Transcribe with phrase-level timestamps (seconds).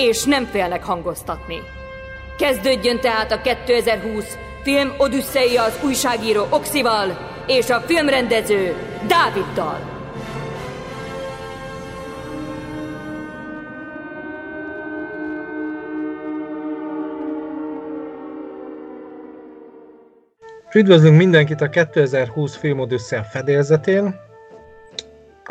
[0.00, 1.62] és nem félnek hangoztatni.
[2.38, 8.74] Kezdődjön tehát a 2020 film Odüsszeia az újságíró Oxival és a filmrendező
[9.06, 9.98] Dáviddal.
[20.74, 24.29] Üdvözlünk mindenkit a 2020 Filmodüsszel fedélzetén.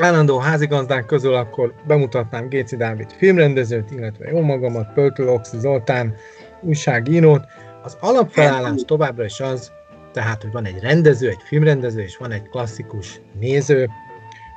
[0.01, 6.13] Állandó házigazdánk közül akkor bemutatnám Géci Dávid filmrendezőt, illetve jó magamat, Pöltő Oxi Zoltán
[6.61, 7.45] újságírót.
[7.83, 9.71] Az alapfelállás továbbra is az,
[10.13, 13.89] tehát, hogy van egy rendező, egy filmrendező, és van egy klasszikus néző,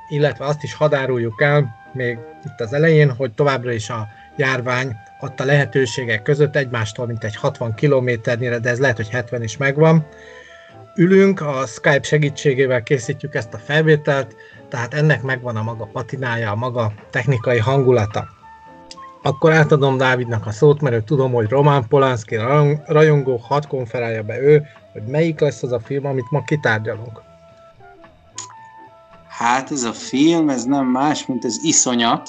[0.09, 5.45] illetve azt is hadáruljuk el, még itt az elején, hogy továbbra is a járvány adta
[5.45, 10.07] lehetőségek között egymástól mint egy 60 kilométernyire, de ez lehet, hogy 70 is megvan,
[10.97, 14.37] ülünk, a Skype segítségével készítjük ezt a felvételt,
[14.73, 18.29] tehát ennek megvan a maga patinája, a maga technikai hangulata.
[19.23, 22.37] Akkor átadom Dávidnak a szót, mert ő tudom, hogy Roman Polanski
[22.87, 24.63] rajongó hat konferálja be ő,
[24.93, 27.23] hogy melyik lesz az a film, amit ma kitárgyalunk.
[29.29, 32.29] Hát ez a film, ez nem más, mint az iszonyat,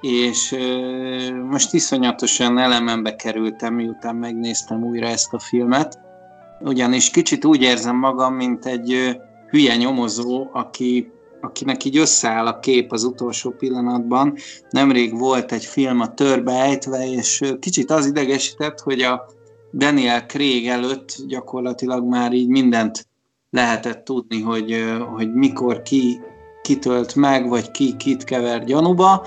[0.00, 5.98] és ö, most iszonyatosan elemembe kerültem, miután megnéztem újra ezt a filmet,
[6.60, 9.18] ugyanis kicsit úgy érzem magam, mint egy
[9.50, 11.12] hülye nyomozó, aki,
[11.44, 14.36] akinek így összeáll a kép az utolsó pillanatban.
[14.70, 19.26] Nemrég volt egy film a törbe ejtve, és kicsit az idegesített, hogy a
[19.72, 23.06] Daniel Craig előtt gyakorlatilag már így mindent
[23.50, 26.20] lehetett tudni, hogy, hogy mikor ki
[26.62, 29.26] kitölt meg, vagy ki kit kever gyanúba,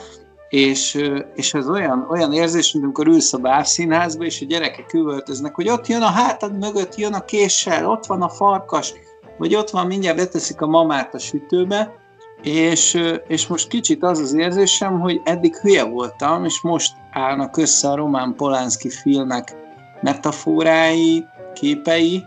[0.50, 1.02] és,
[1.36, 5.70] és ez olyan, olyan érzés, mint amikor ülsz a bábszínházba, és a gyerekek üvöltöznek, hogy
[5.70, 8.94] ott jön a hátad mögött, jön a késsel, ott van a farkas,
[9.38, 11.97] vagy ott van, mindjárt beteszik a mamát a sütőbe,
[12.42, 17.90] és, és most kicsit az az érzésem, hogy eddig hülye voltam, és most állnak össze
[17.90, 19.56] a Román Polánszki filmek
[20.02, 22.24] metaforái, képei,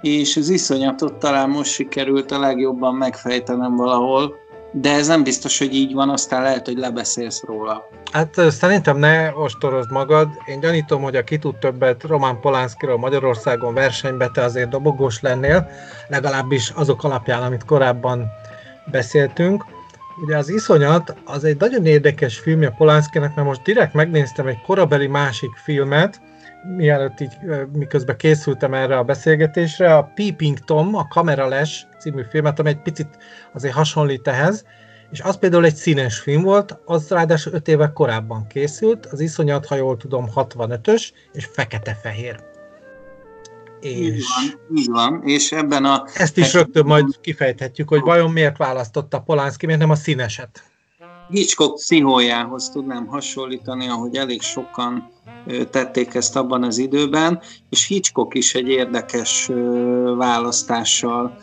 [0.00, 4.34] és az iszonyatot talán most sikerült a legjobban megfejtenem valahol,
[4.72, 7.88] de ez nem biztos, hogy így van, aztán lehet, hogy lebeszélsz róla.
[8.12, 10.28] Hát szerintem ne ostorozd magad.
[10.46, 15.68] Én gyanítom, hogy aki tud többet Román Polánszkiról Magyarországon versenybe, te azért dobogós lennél,
[16.08, 18.26] legalábbis azok alapján, amit korábban
[18.92, 19.64] beszéltünk.
[20.24, 25.06] Ugye az Iszonyat az egy nagyon érdekes filmje Polánszkinek, mert most direkt megnéztem egy korabeli
[25.06, 26.20] másik filmet,
[26.76, 27.36] mielőtt így
[27.72, 33.18] miközben készültem erre a beszélgetésre, a Peeping Tom, a Kamerales című filmet, ami egy picit
[33.52, 34.64] azért hasonlít ehhez,
[35.10, 39.66] és az például egy színes film volt, az ráadásul 5 évek korábban készült, az iszonyat,
[39.66, 42.51] ha jól tudom, 65-ös, és fekete-fehér.
[43.82, 43.92] És...
[43.92, 46.04] Így van, így van, és ebben a...
[46.14, 50.62] Ezt is rögtön majd kifejthetjük, hogy vajon miért választotta Polanski, miért nem a színeset.
[51.28, 55.10] Hitchcock pszichójához tudnám hasonlítani, ahogy elég sokan
[55.70, 57.40] tették ezt abban az időben,
[57.70, 59.50] és Hitchcock is egy érdekes
[60.16, 61.38] választással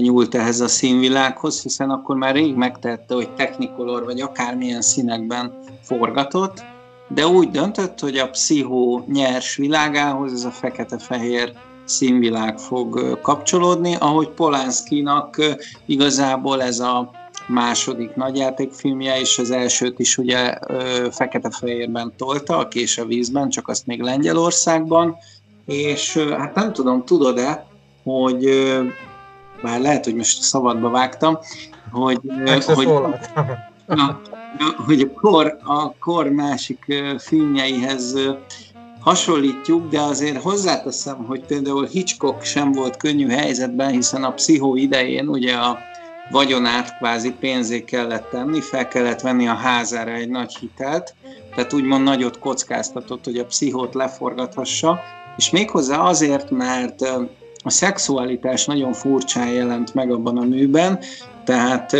[0.00, 6.64] nyúlt ehhez a színvilághoz, hiszen akkor már rég megtette, hogy technikolor vagy akármilyen színekben forgatott,
[7.08, 11.52] de úgy döntött, hogy a pszichó nyers világához ez a fekete-fehér
[11.84, 15.42] színvilág fog kapcsolódni, ahogy Polánszkinak
[15.86, 17.10] igazából ez a
[17.46, 20.54] második nagyjátékfilmje, és az elsőt is ugye
[21.10, 25.16] fekete-fehérben tolta, a kés a vízben, csak azt még Lengyelországban,
[25.66, 27.66] és hát nem tudom, tudod-e,
[28.02, 28.48] hogy
[29.62, 31.38] bár lehet, hogy most szabadba vágtam,
[31.92, 32.20] hogy,
[32.66, 32.86] hogy,
[33.86, 34.20] a,
[34.86, 38.14] hogy a, kor, a kor másik filmjeihez
[39.00, 45.28] hasonlítjuk, de azért hozzáteszem, hogy például Hitchcock sem volt könnyű helyzetben, hiszen a pszichó idején
[45.28, 45.78] ugye a
[46.30, 51.14] vagyonát kvázi pénzé kellett tenni, fel kellett venni a házára egy nagy hitelt,
[51.54, 55.00] tehát úgymond nagyot kockáztatott, hogy a pszichót leforgathassa,
[55.36, 57.00] és méghozzá azért, mert
[57.64, 60.98] a szexualitás nagyon furcsán jelent meg abban a műben,
[61.48, 61.96] tehát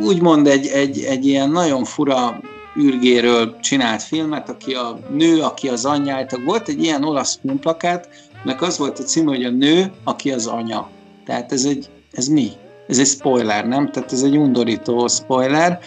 [0.00, 2.40] úgymond egy, egy, egy ilyen nagyon fura
[2.78, 6.38] űrgéről csinált filmet, aki a nő, aki az anyját.
[6.44, 8.08] Volt egy ilyen olasz filmplakát,
[8.44, 10.90] meg az volt a cím, hogy a nő, aki az anya.
[11.24, 12.50] Tehát ez egy, ez mi?
[12.88, 13.90] Ez egy spoiler, nem?
[13.90, 15.78] Tehát ez egy undorító spoiler.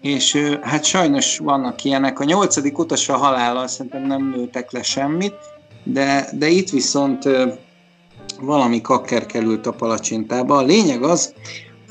[0.00, 2.20] és hát sajnos vannak ilyenek.
[2.20, 5.34] A nyolcadik utas a halállal szerintem nem nőtek le semmit,
[5.84, 7.28] de, de itt viszont
[8.40, 10.56] valami kakker került a palacsintába.
[10.56, 11.34] A lényeg az,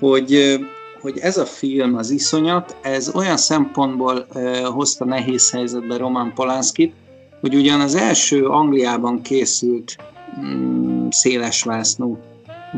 [0.02, 0.60] hogy,
[1.02, 4.28] hogy ez a film, az iszonyat, ez olyan szempontból
[4.74, 6.94] hozta nehéz helyzetbe Roman Polanskit,
[7.42, 9.96] hogy ugyan az első Angliában készült
[10.40, 12.18] mm, szélesvásznú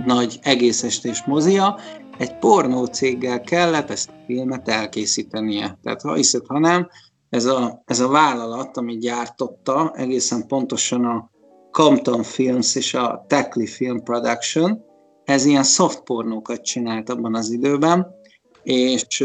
[0.06, 1.80] nagy egészestés mozia,
[2.18, 5.78] egy pornó céggel kellett ezt a filmet elkészítenie.
[5.84, 6.90] Tehát ha hiszed, ha nem,
[7.30, 11.30] ez a, ez a vállalat, ami gyártotta, egészen pontosan a
[11.72, 14.84] Compton Films és a Tackley Film Production,
[15.25, 18.08] ez ilyen soft pornókat csinált abban az időben,
[18.64, 19.24] és,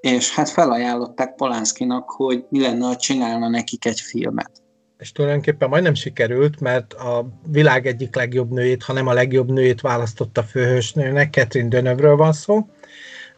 [0.00, 4.50] és hát felajánlották Polanskinak, hogy mi lenne, ha csinálna nekik egy filmet.
[4.98, 9.80] És tulajdonképpen majdnem sikerült, mert a világ egyik legjobb nőjét, ha nem a legjobb nőjét
[9.80, 12.68] választotta főhősnőnek, Catherine Dönövről van szó,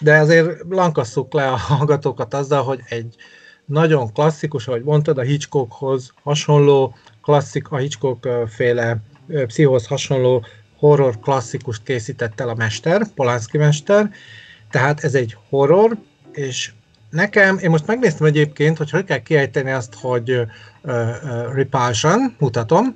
[0.01, 3.15] de azért lankasszuk le a hallgatókat azzal, hogy egy
[3.65, 8.97] nagyon klasszikus, ahogy mondtad, a Hitchcockhoz hasonló, klasszik, a Hitchcock féle
[9.47, 10.45] pszichóhoz hasonló
[10.81, 14.11] horror klasszikust készített el a mester, Polanski mester,
[14.71, 15.97] tehát ez egy horror,
[16.33, 16.73] és
[17.11, 20.47] nekem, én most megnéztem egyébként, hogy hogy kell kiejteni azt, hogy uh,
[20.83, 22.93] uh, repulsion, mutatom.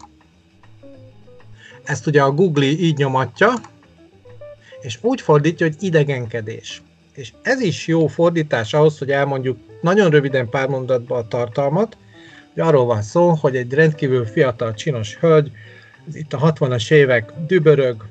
[1.85, 3.53] Ezt ugye a Google így nyomatja,
[4.81, 6.83] és úgy fordítja, hogy idegenkedés.
[7.15, 11.97] És ez is jó fordítás ahhoz, hogy elmondjuk nagyon röviden pár mondatban a tartalmat,
[12.55, 15.53] hogy arról van szó, hogy egy rendkívül fiatal, csinos hölgy,
[16.13, 18.05] itt a 60-as évek dübörög,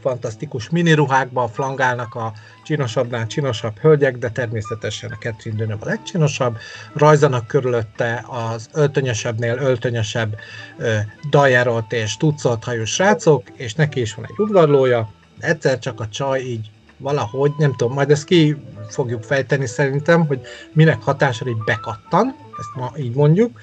[0.00, 2.32] fantasztikus miniruhákban flangálnak a
[2.64, 6.56] csinosabbnál csinosabb hölgyek, de természetesen a Catherine Deneuve a legcsinosabb.
[6.94, 10.36] Rajzanak körülötte az öltönyösebbnél öltönyösebb
[11.30, 15.12] dajerolt és tucott hajú srácok, és neki is van egy udvarlója.
[15.38, 18.56] Egyszer csak a csaj így valahogy, nem tudom, majd ezt ki
[18.88, 20.40] fogjuk fejteni szerintem, hogy
[20.72, 23.60] minek hatása így bekattan, ezt ma így mondjuk,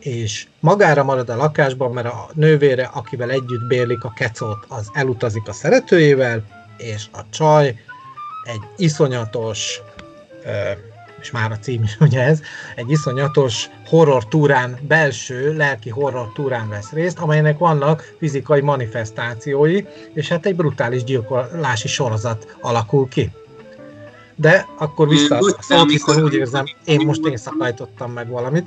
[0.00, 5.48] és magára marad a lakásban, mert a nővére, akivel együtt bérlik a kecót, az elutazik
[5.48, 6.42] a szeretőjével,
[6.76, 7.66] és a csaj
[8.44, 9.80] egy iszonyatos,
[11.20, 12.40] és már a cím is ugye ez,
[12.74, 20.28] egy iszonyatos horror túrán, belső lelki horror túrán vesz részt, amelynek vannak fizikai manifestációi, és
[20.28, 23.30] hát egy brutális gyilkolási sorozat alakul ki.
[24.36, 28.66] De akkor vissza a szót, úgy érzem, én most én szakajtottam meg valamit.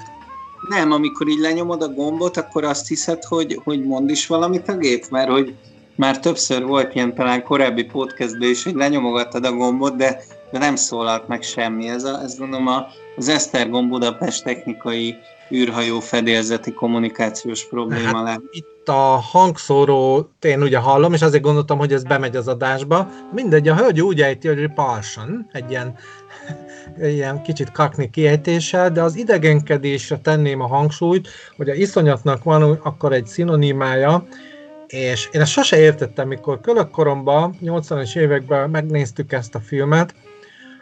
[0.69, 4.77] Nem, amikor így lenyomod a gombot, akkor azt hiszed, hogy, hogy mond is valamit a
[4.77, 5.55] gép, mert hogy
[5.95, 10.75] már többször volt ilyen talán korábbi podcastben is, hogy lenyomogattad a gombot, de, de nem
[10.75, 11.87] szólalt meg semmi.
[11.87, 15.15] Ez, a, ez gondolom a, az Esztergom Budapest technikai
[15.51, 18.41] űrhajó fedélzeti kommunikációs probléma hát, lehet.
[18.51, 23.09] Itt a hangszóró én ugye hallom, és azért gondoltam, hogy ez bemegy az adásba.
[23.33, 25.95] Mindegy, a hölgy úgy ejti, hogy repulsion, egy ilyen,
[27.01, 31.27] ilyen kicsit kakni kiejtéssel, de az idegenkedésre tenném a hangsúlyt,
[31.57, 34.27] hogy a iszonyatnak van akkor egy szinonimája,
[34.87, 40.15] és én ezt sose értettem, mikor kölökkoromban, 80-as években megnéztük ezt a filmet,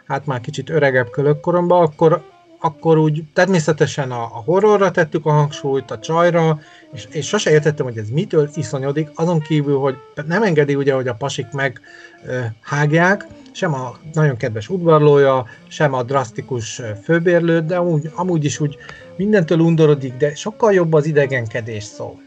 [0.06, 2.22] hát már kicsit öregebb kölökkoromban, akkor,
[2.60, 6.60] akkor úgy természetesen a, a horrorra tettük a hangsúlyt, a csajra,
[6.92, 9.96] és, és sose értettem, hogy ez mitől iszonyodik, azon kívül, hogy
[10.26, 11.80] nem engedi ugye, hogy a pasik meg
[12.26, 18.60] ö, hágják, sem a nagyon kedves udvarlója, sem a drasztikus főbérlő, de amúgy, amúgy is
[18.60, 18.76] úgy
[19.16, 22.20] mindentől undorodik, de sokkal jobb az idegenkedés szó.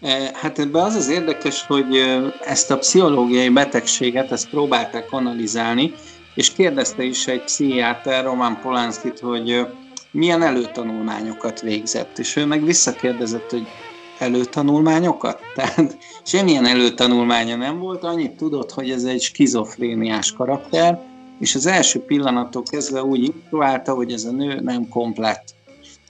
[0.00, 1.96] E, hát ebben az az érdekes, hogy
[2.44, 5.92] ezt a pszichológiai betegséget, ezt próbálták analizálni,
[6.34, 9.66] és kérdezte is egy pszichiáter, Roman Polanskit, hogy
[10.10, 13.66] milyen előtanulmányokat végzett, és ő meg visszakérdezett, hogy
[14.22, 15.40] előtanulmányokat?
[15.54, 21.00] Tehát semmilyen előtanulmánya nem volt, annyit tudott, hogy ez egy skizofréniás karakter,
[21.38, 25.54] és az első pillanattól kezdve úgy próbálta, hogy ez a nő nem komplett.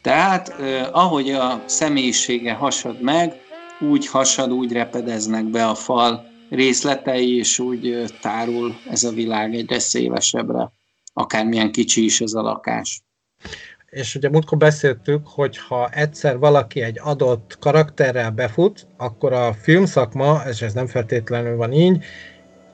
[0.03, 3.41] Tehát eh, ahogy a személyisége hasad meg,
[3.81, 9.79] úgy hasad, úgy repedeznek be a fal részletei, és úgy tárul ez a világ egyre
[9.79, 10.73] szélesebbre,
[11.13, 13.03] akármilyen kicsi is ez a lakás.
[13.93, 20.43] És ugye múltkor beszéltük, hogy ha egyszer valaki egy adott karakterrel befut, akkor a filmszakma,
[20.51, 22.05] és ez nem feltétlenül van így,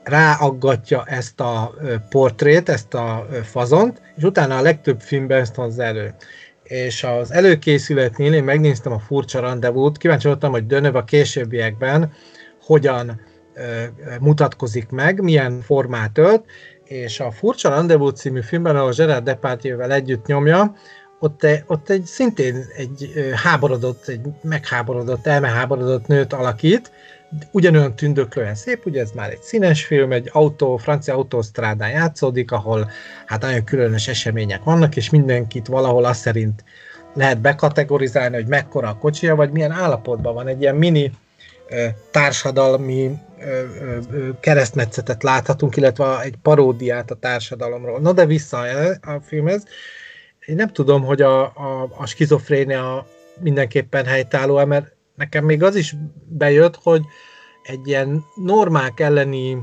[0.03, 1.73] ráaggatja ezt a
[2.09, 6.15] portrét, ezt a fazont, és utána a legtöbb filmben ezt hozza elő.
[6.63, 12.11] És az előkészületnél én megnéztem a furcsa rendezvút, kíváncsi voltam, hogy Dönöv a későbbiekben
[12.61, 13.21] hogyan
[14.19, 16.45] mutatkozik meg, milyen formát ölt,
[16.89, 20.75] és a Furcsa Rendezvú című filmben, ahol Gerard Depardieu-vel együtt nyomja,
[21.19, 23.11] ott, ott egy szintén egy
[23.43, 26.91] háborodott, egy megháborodott, elmeháborodott nőt alakít,
[27.51, 32.91] ugyanolyan tündöklően szép, ugye ez már egy színes film, egy autó, francia autósztrádán játszódik, ahol
[33.25, 36.63] hát nagyon különös események vannak, és mindenkit valahol azt szerint
[37.13, 40.47] lehet bekategorizálni, hogy mekkora a kocsija, vagy milyen állapotban van.
[40.47, 41.11] Egy ilyen mini
[42.11, 43.17] társadalmi
[44.39, 47.99] keresztmetszetet láthatunk, illetve egy paródiát a társadalomról.
[47.99, 48.57] Na de vissza
[49.01, 49.63] a filmhez.
[50.49, 53.07] Én nem tudom, hogy a, a, a skizofrénia
[53.39, 55.95] mindenképpen helytálló mert nekem még az is
[56.27, 57.01] bejött, hogy
[57.63, 59.57] egy ilyen normák elleni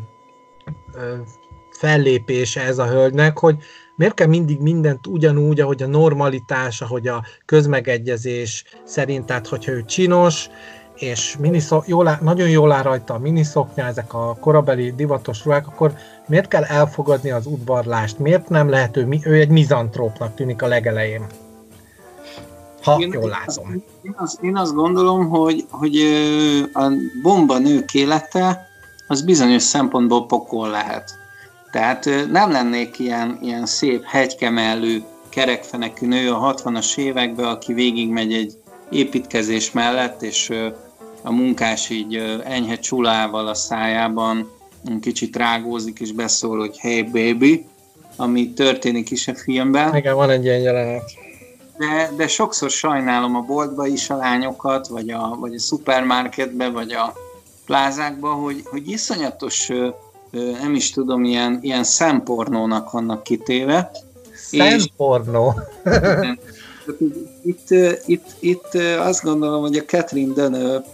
[1.71, 3.57] fellépése ez a hölgynek, hogy
[3.97, 9.85] miért kell mindig mindent ugyanúgy, ahogy a normalitás, ahogy a közmegegyezés szerint, tehát hogyha ő
[9.85, 10.49] csinos,
[10.95, 15.67] és miniszok, jól áll, nagyon jól áll rajta a miniszoknya, ezek a korabeli divatos ruhák,
[15.67, 15.93] akkor
[16.27, 18.19] miért kell elfogadni az udvarlást?
[18.19, 21.27] Miért nem lehet ő, ő egy mizantrópnak tűnik a legelején?
[22.83, 23.83] Ha én, jól látom.
[24.03, 25.97] Én azt, én azt gondolom, hogy, hogy
[26.73, 26.89] a
[27.23, 28.67] bomba nők élete
[29.09, 31.11] az bizonyos szempontból pokol lehet.
[31.71, 38.55] Tehát nem lennék ilyen, ilyen szép hegykemellő kerekfenekű nő a 60-as években, aki végigmegy egy
[38.91, 40.53] építkezés mellett, és
[41.23, 44.51] a munkás így enyhe csulával a szájában
[45.01, 47.67] kicsit rágózik, és beszól, hogy hey baby,
[48.17, 49.97] ami történik is a filmben.
[49.97, 51.11] Igen, van egy ilyen jelenet.
[51.79, 56.93] De, de sokszor sajnálom a boltba is a lányokat, vagy a, vagy a szupermarketbe, vagy
[56.93, 57.13] a
[57.67, 59.73] plázákba, hogy, hogy iszonyatos,
[60.31, 63.91] nem is tudom, ilyen, ilyen szempornónak vannak kitéve.
[64.35, 65.55] Szempornó?
[67.43, 67.71] itt,
[68.07, 70.85] itt, itt azt gondolom, hogy a Catherine Deneuve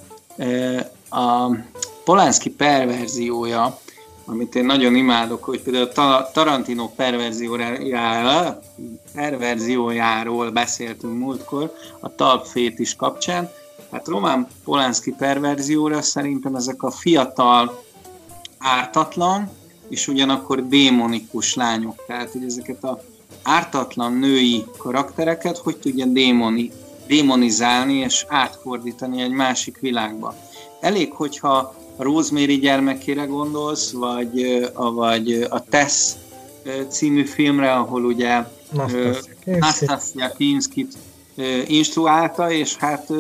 [1.11, 1.57] a
[2.05, 3.79] Polanski perverziója,
[4.33, 8.63] amit én nagyon imádok, hogy például a Tarantino perverziójáról,
[9.15, 13.51] perverziójáról beszéltünk múltkor, a talpfét is kapcsán.
[13.91, 17.83] Hát Roman Polanski perverzióra szerintem ezek a fiatal,
[18.59, 19.51] ártatlan,
[19.89, 22.05] és ugyanakkor démonikus lányok.
[22.07, 23.03] Tehát, hogy ezeket a
[23.43, 26.71] ártatlan női karaktereket hogy tudja démoni,
[27.07, 30.35] démonizálni és átfordítani egy másik világba.
[30.81, 36.13] Elég, hogyha a Rosemary gyermekére gondolsz, vagy, vagy a Tess
[36.89, 38.45] című filmre, ahol ugye
[39.45, 40.93] Nastasia Kinskit
[41.67, 43.13] instruálta, és hát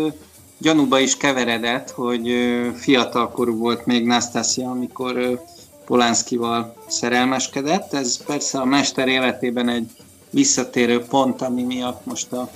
[0.58, 2.32] gyanúba is keveredett, hogy
[2.74, 5.42] fiatalkorú volt még Nastasia, amikor
[5.86, 7.92] Polánszkival szerelmeskedett.
[7.92, 9.90] Ez persze a mester életében egy
[10.30, 12.50] visszatérő pont, ami miatt most a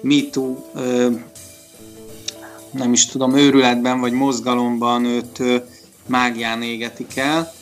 [0.00, 0.56] MeToo
[2.70, 5.42] nem is tudom, őrületben vagy mozgalomban őt
[6.06, 7.52] mágián égetik el.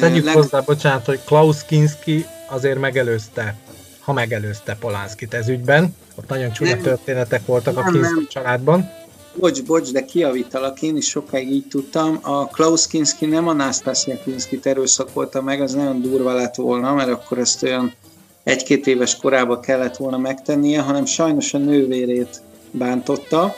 [0.00, 0.34] Tegyük Leg...
[0.34, 3.56] hozzá, bocsánat, hogy Klaus Kinski azért megelőzte,
[4.00, 5.94] ha megelőzte Polánszkit ez ügyben.
[6.14, 8.26] Ott nagyon csúnya történetek voltak nem, a Kinski nem.
[8.28, 8.90] családban.
[9.34, 12.18] Bocs, bocs, de kiavítalak, én is sokáig így tudtam.
[12.22, 17.10] A Klaus Kinski nem a Nastasia Kinski erőszakolta meg, az nagyon durva lett volna, mert
[17.10, 17.94] akkor ezt olyan
[18.42, 23.54] egy-két éves korában kellett volna megtennie, hanem sajnos a nővérét bántotta,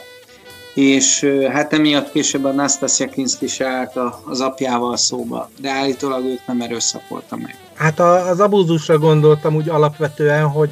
[0.75, 3.93] és hát emiatt később a Nastasia Kinski se állt
[4.25, 7.57] az apjával szóba, de állítólag őt nem erőszakolta meg.
[7.75, 10.71] Hát a, az abúzusra gondoltam úgy alapvetően, hogy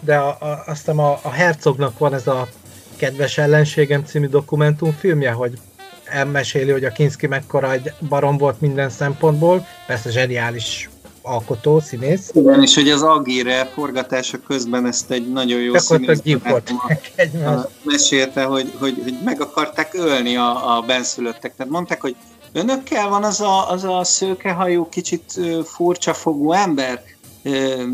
[0.00, 2.48] de a, a, aztán a, a Herzognak van ez a
[2.96, 5.58] Kedves ellenségem című dokumentumfilmje, hogy
[6.04, 10.88] elmeséli, hogy a Kinski mekkora egy barom volt minden szempontból, persze zseniális
[11.28, 12.30] alkotó, színész.
[12.34, 16.20] Igen, és hogy az Agire forgatása közben ezt egy nagyon jó színész
[17.82, 21.56] mesélte, hogy, hogy, hogy meg akarták ölni a, a benszülöttek.
[21.56, 22.16] Tehát mondták, hogy
[22.52, 27.02] önökkel van az a, az a szőkehajú, kicsit furcsa fogú ember?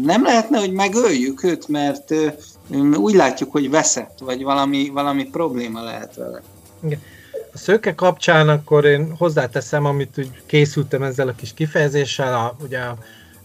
[0.03, 2.15] Nem lehetne, hogy megöljük őt, mert
[2.97, 6.43] úgy látjuk, hogy veszett, vagy valami, valami probléma lehet vele.
[6.85, 7.01] Igen.
[7.53, 12.79] A szőke kapcsán akkor én hozzáteszem, amit úgy készültem ezzel a kis kifejezéssel, a, ugye
[12.79, 12.97] a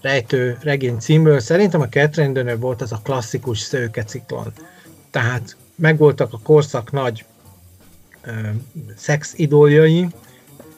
[0.02, 4.54] rejtő regény címből, szerintem a Deneuve volt az a klasszikus szőke ciklon.
[5.12, 7.26] Tehát megvoltak a korszak nagy
[8.24, 8.32] ö,
[8.96, 10.08] szex idoljai,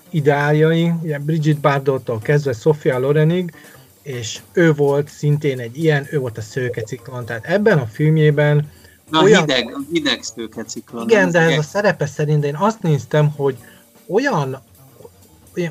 [0.09, 3.53] ideáljai, ugye Bridget Bardottól kezdve Sofia Lorenig,
[4.01, 7.25] és ő volt szintén egy ilyen, ő volt a szőke ciklon.
[7.25, 8.69] Tehát ebben a filmjében
[9.09, 9.39] Na, olyan...
[9.39, 11.09] hideg, hideg szőke ciklon.
[11.09, 13.57] Igen, de ez a szerepe szerint én azt néztem, hogy
[14.07, 14.61] olyan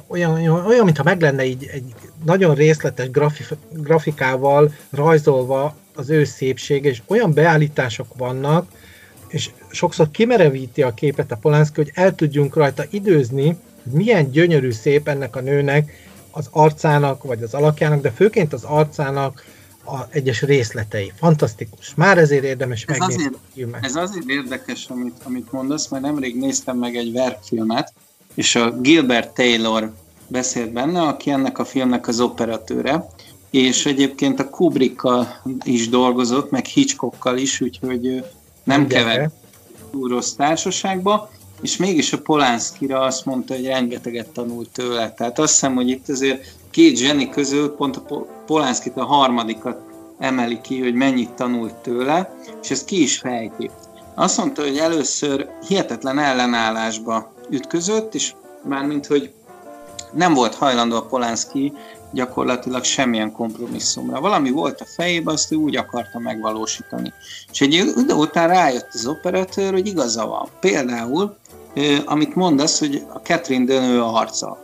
[0.07, 6.25] olyan, olyan, olyan mintha meg lenne így egy nagyon részletes grafi, grafikával rajzolva az ő
[6.25, 8.71] szépsége, és olyan beállítások vannak,
[9.29, 14.71] és sokszor kimerevíti a képet a Polanski, hogy el tudjunk rajta időzni, hogy milyen gyönyörű
[14.71, 15.93] szép ennek a nőnek
[16.31, 19.45] az arcának, vagy az alakjának, de főként az arcának
[19.85, 21.13] a egyes részletei.
[21.17, 21.95] Fantasztikus.
[21.95, 26.79] Már ezért érdemes ez megnézni azért, Ez azért érdekes, amit, amit mondasz, mert nemrég néztem
[26.79, 27.93] meg egy verkfilmet,
[28.35, 29.93] és a Gilbert Taylor
[30.31, 33.07] beszélt benne, aki ennek a filmnek az operatőre,
[33.51, 38.25] és egyébként a Kubrickkal is dolgozott, meg Hitchcockkal is, úgyhogy
[38.65, 39.31] nem kever
[40.09, 41.31] rossz társaságba,
[41.63, 45.13] és mégis a Polánszkira azt mondta, hogy rengeteget tanult tőle.
[45.13, 49.81] Tehát azt hiszem, hogy itt azért két zseni közül pont a Polánszkit a harmadikat
[50.19, 53.71] emeli ki, hogy mennyit tanult tőle, és ezt ki is fejti.
[54.15, 58.35] Azt mondta, hogy először hihetetlen ellenállásba ütközött, és
[58.69, 59.33] mármint, hogy
[60.13, 61.73] nem volt hajlandó a Polánszki
[62.13, 64.21] gyakorlatilag semmilyen kompromisszumra.
[64.21, 67.13] Valami volt a fejében, azt ő úgy akarta megvalósítani.
[67.53, 70.49] És egy idő után rájött az operatőr, hogy igaza van.
[70.61, 71.37] Például,
[72.05, 74.59] amit mondasz, hogy a Catherine Dönő arca.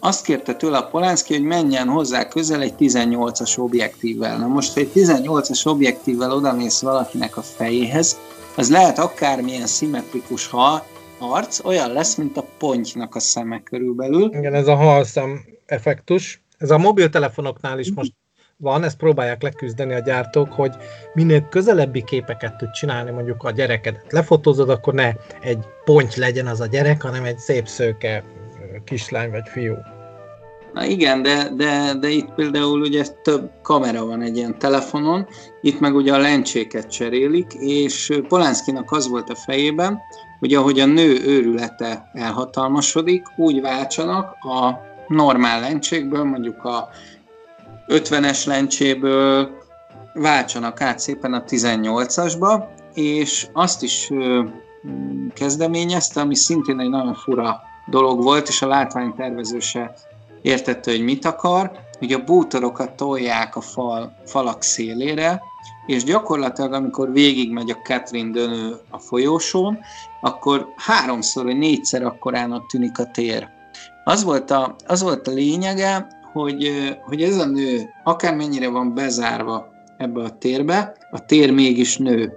[0.00, 4.38] Azt kérte tőle a Polánszki, hogy menjen hozzá közel egy 18-as objektívvel.
[4.38, 8.16] Na most, ha egy 18-as objektívvel odamész valakinek a fejéhez,
[8.56, 10.86] az lehet akármilyen szimmetrikus ha
[11.18, 14.30] arc, olyan lesz, mint a pontynak a szeme körülbelül.
[14.34, 16.42] Igen, ez a halszem effektus.
[16.58, 18.12] Ez a mobiltelefonoknál is most
[18.56, 20.74] van, ezt próbálják leküzdeni a gyártók, hogy
[21.14, 26.60] minél közelebbi képeket tud csinálni, mondjuk a gyerekedet lefotózod, akkor ne egy ponty legyen az
[26.60, 28.24] a gyerek, hanem egy szép szőke
[28.84, 29.74] kislány vagy fiú.
[30.72, 35.26] Na igen, de, de, de itt például ugye több kamera van egy ilyen telefonon,
[35.60, 39.98] itt meg ugye a lencséket cserélik, és Polánszkinak az volt a fejében,
[40.38, 46.88] hogy ahogy a nő őrülete elhatalmasodik, úgy váltsanak a normál lencsékből, mondjuk a
[47.88, 49.50] 50-es lencséből
[50.12, 52.64] váltsanak át szépen a 18-asba,
[52.94, 54.10] és azt is
[55.34, 59.94] kezdeményezte, ami szintén egy nagyon fura dolog volt, és a látványtervező se
[60.42, 65.42] értette, hogy mit akar, hogy a bútorokat tolják a fal, falak szélére,
[65.88, 69.78] és gyakorlatilag amikor végigmegy a Catherine dönő a folyósón,
[70.20, 73.48] akkor háromszor vagy négyszer akkorának tűnik a tér.
[74.04, 76.70] Az volt a, az volt a lényege, hogy,
[77.02, 79.68] hogy ez a nő akármennyire van bezárva
[79.98, 82.32] ebbe a térbe, a tér mégis nő.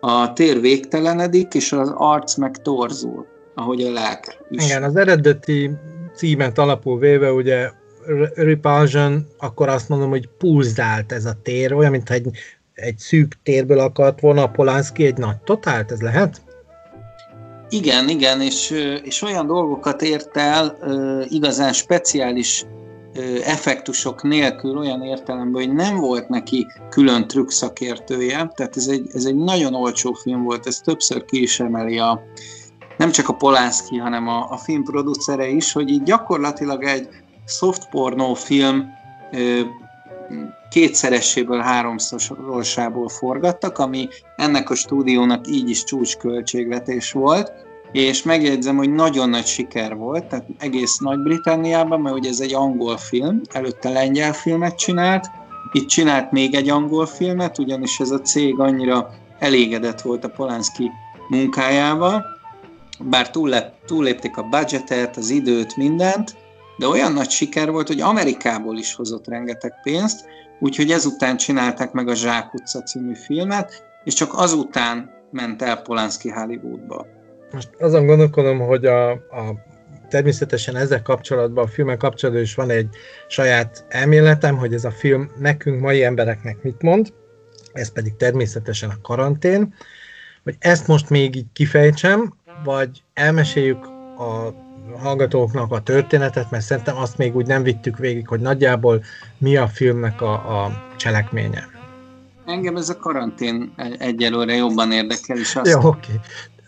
[0.00, 4.64] A tér végtelenedik, és az arc meg torzul, ahogy a lelk is.
[4.64, 5.70] Igen, az eredeti
[6.14, 7.70] címet alapul véve, ugye
[8.34, 12.30] Repulsion, akkor azt mondom, hogy pulzált ez a tér, olyan, mintha egy,
[12.74, 16.42] egy szűk térből akart volna a Polanski egy nagy totált, ez lehet?
[17.68, 18.70] Igen, igen, és,
[19.04, 20.78] és olyan dolgokat ért el
[21.28, 22.66] igazán speciális
[23.44, 29.24] effektusok nélkül olyan értelemben, hogy nem volt neki külön trükk szakértője, tehát ez egy, ez
[29.24, 32.22] egy nagyon olcsó film volt, ez többször ki is emeli a,
[32.96, 37.08] nem csak a Polánszki, hanem a, a filmproducere is, hogy így gyakorlatilag egy
[37.46, 38.84] soft pornó film
[40.70, 47.52] kétszereséből, háromszorosából forgattak, ami ennek a stúdiónak így is csúcsköltségvetés volt,
[47.92, 52.96] és megjegyzem, hogy nagyon nagy siker volt, tehát egész Nagy-Britanniában, mert ugye ez egy angol
[52.96, 55.30] film, előtte lengyel filmet csinált,
[55.72, 60.90] itt csinált még egy angol filmet, ugyanis ez a cég annyira elégedett volt a Polanski
[61.28, 62.24] munkájával,
[63.00, 66.36] bár túllep, túllépték a budgetet, az időt, mindent,
[66.78, 70.24] de olyan nagy siker volt, hogy Amerikából is hozott rengeteg pénzt,
[70.60, 76.28] úgyhogy ezután csinálták meg a Zsák utca című filmet, és csak azután ment el Polanski
[76.28, 77.06] Hollywoodba.
[77.52, 79.54] Most azon gondolkodom, hogy a, a
[80.08, 82.88] természetesen ezzel kapcsolatban, a filmek kapcsolatban is van egy
[83.28, 87.12] saját elméletem, hogy ez a film nekünk, mai embereknek mit mond,
[87.72, 89.74] ez pedig természetesen a karantén,
[90.42, 92.34] hogy ezt most még így kifejtsem,
[92.64, 93.84] vagy elmeséljük
[94.18, 94.54] a
[94.98, 99.02] hallgatóknak a történetet, mert szerintem azt még úgy nem vittük végig, hogy nagyjából
[99.38, 101.68] mi a filmnek a, a cselekménye.
[102.46, 105.70] Engem ez a karantén egyelőre jobban érdekel, és azt...
[105.70, 105.88] Jó, oké.
[105.88, 106.20] Okay.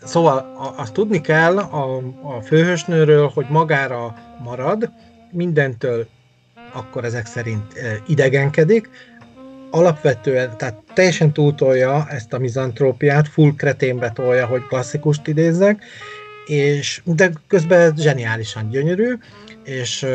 [0.03, 1.97] Szóval azt tudni kell a,
[2.37, 4.89] a főhősnőről, hogy magára marad,
[5.31, 6.07] mindentől
[6.73, 7.73] akkor ezek szerint
[8.07, 8.89] idegenkedik,
[9.71, 15.83] alapvetően, tehát teljesen túltolja ezt a mizantrópiát, full kreténbe tolja, hogy klasszikust idézzek,
[16.47, 19.13] és, de közben zseniálisan gyönyörű,
[19.63, 20.05] és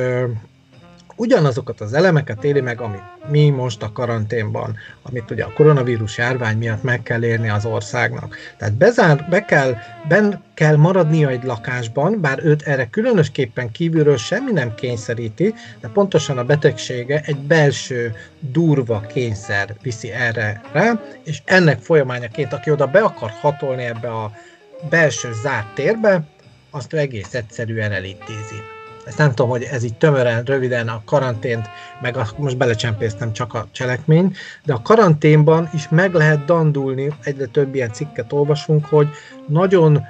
[1.17, 6.57] ugyanazokat az elemeket éli meg, amit mi most a karanténban, amit ugye a koronavírus járvány
[6.57, 8.37] miatt meg kell érni az országnak.
[8.57, 9.75] Tehát bezár, be kell,
[10.09, 16.39] ben kell maradnia egy lakásban, bár őt erre különösképpen kívülről semmi nem kényszeríti, de pontosan
[16.39, 23.01] a betegsége egy belső durva kényszer viszi erre rá, és ennek folyamányaként, aki oda be
[23.01, 24.33] akar hatolni ebbe a
[24.89, 26.23] belső zárt térbe,
[26.71, 28.57] azt ő egész egyszerűen elintézi.
[29.05, 31.69] Ezt nem tudom, hogy ez így tömören, röviden a karantént,
[32.01, 37.47] meg a, most belecsempésztem csak a cselekmény, de a karanténban is meg lehet dandulni, egyre
[37.47, 39.09] több ilyen cikket olvasunk, hogy
[39.47, 40.03] nagyon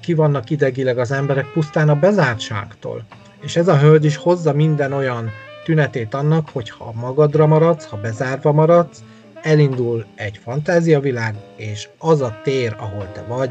[0.00, 3.04] ki vannak idegileg az emberek pusztán a bezártságtól.
[3.40, 5.30] És ez a hölgy is hozza minden olyan
[5.64, 9.02] tünetét annak, hogy ha magadra maradsz, ha bezárva maradsz,
[9.42, 13.50] elindul egy fantáziavilág, és az a tér, ahol te vagy,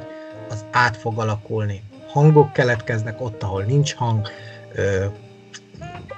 [0.50, 1.82] az át fog alakulni.
[2.08, 4.28] Hangok keletkeznek ott, ahol nincs hang,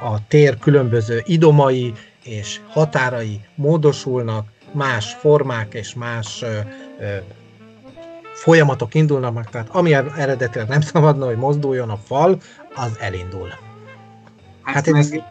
[0.02, 6.44] a tér különböző idomai és határai módosulnak, más formák és más
[8.34, 12.38] folyamatok indulnak meg, tehát ami eredetileg nem szabadna, hogy mozduljon a fal,
[12.76, 13.48] az elindul.
[14.62, 15.24] Hát, hát én meg, ezt,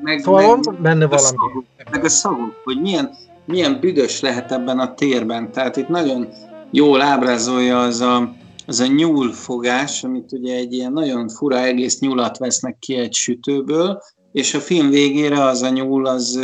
[0.00, 1.26] meg, szóval meg, benne valami.
[1.26, 3.10] Szagok, meg a szagok, hogy milyen,
[3.44, 5.52] milyen büdös lehet ebben a térben.
[5.52, 6.28] Tehát itt nagyon
[6.70, 8.34] jól ábrázolja az a,
[8.66, 14.02] az a nyúlfogás, amit ugye egy ilyen nagyon fura egész nyulat vesznek ki egy sütőből,
[14.32, 16.40] és a film végére az a nyúl az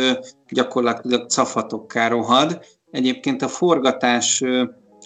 [0.49, 2.59] gyakorlatilag cafatokká rohad.
[2.91, 4.43] Egyébként a forgatás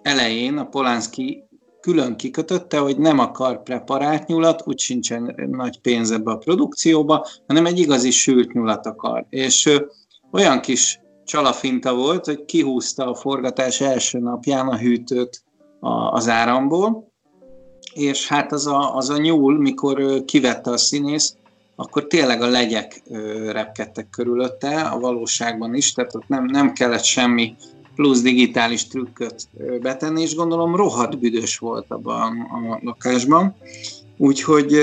[0.01, 1.43] elején a Polanski
[1.79, 7.65] külön kikötötte, hogy nem akar preparált nyulat, úgy sincsen nagy pénz ebbe a produkcióba, hanem
[7.65, 9.25] egy igazi sült nyulat akar.
[9.29, 9.69] És
[10.31, 15.44] olyan kis csalafinta volt, hogy kihúzta a forgatás első napján a hűtőt
[16.11, 17.11] az áramból,
[17.93, 21.35] és hát az a, az a nyúl, mikor kivette a színész,
[21.75, 23.01] akkor tényleg a legyek
[23.51, 27.55] repkedtek körülötte, a valóságban is, tehát ott nem, nem kellett semmi
[27.95, 29.47] plusz digitális trükköt
[29.81, 33.55] betenni, és gondolom rohadt büdös volt abban a lakásban.
[34.17, 34.77] Úgyhogy,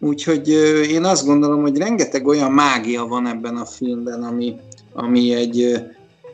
[0.00, 0.48] úgyhogy
[0.90, 4.56] én azt gondolom, hogy rengeteg olyan mágia van ebben a filmben, ami,
[4.92, 5.82] ami egy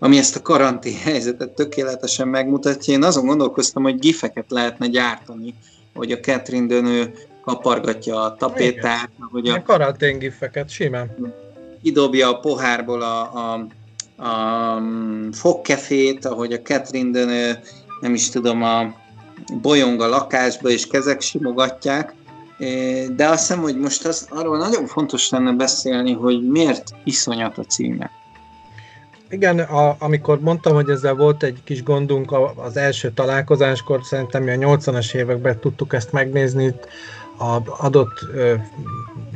[0.02, 2.94] ami ezt a karantén helyzetet tökéletesen megmutatja.
[2.94, 5.54] Én azon gondolkoztam, hogy gifeket lehetne gyártani,
[5.94, 9.10] hogy a Catherine Dönő kapargatja a tapétát.
[9.30, 11.34] Hogy a karantén gifeket, simán.
[11.82, 13.66] Kidobja a pohárból a, a
[14.20, 17.58] a mm, fogkefét, ahogy a Catherine Denő,
[18.00, 18.94] nem is tudom, a
[19.62, 22.14] bolyong a lakásba, és kezek simogatják,
[23.16, 27.62] de azt hiszem, hogy most az, arról nagyon fontos lenne beszélni, hogy miért iszonyat a
[27.62, 28.10] címe.
[29.30, 34.46] Igen, a, amikor mondtam, hogy ezzel volt egy kis gondunk az első találkozáskor, szerintem a
[34.46, 36.74] 80-as években tudtuk ezt megnézni
[37.38, 38.54] a adott ö,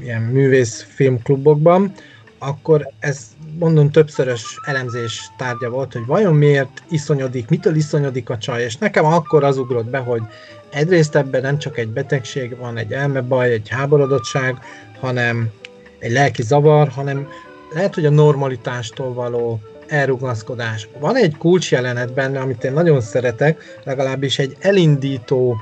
[0.01, 1.93] ilyen művész filmklubokban,
[2.39, 3.27] akkor ez
[3.59, 9.05] mondom többszörös elemzés tárgya volt, hogy vajon miért iszonyodik, mitől iszonyodik a csaj, és nekem
[9.05, 10.23] akkor az ugrott be, hogy
[10.71, 14.59] egyrészt ebben nem csak egy betegség van, egy elmebaj, egy háborodottság,
[15.01, 15.51] hanem
[15.99, 17.29] egy lelki zavar, hanem
[17.75, 20.89] lehet, hogy a normalitástól való elrugaszkodás.
[20.99, 25.57] Van egy kulcsjelenet benne, amit én nagyon szeretek, legalábbis egy elindító,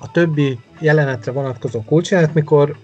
[0.00, 2.76] a többi jelenetre vonatkozó kulcsjelenet, mikor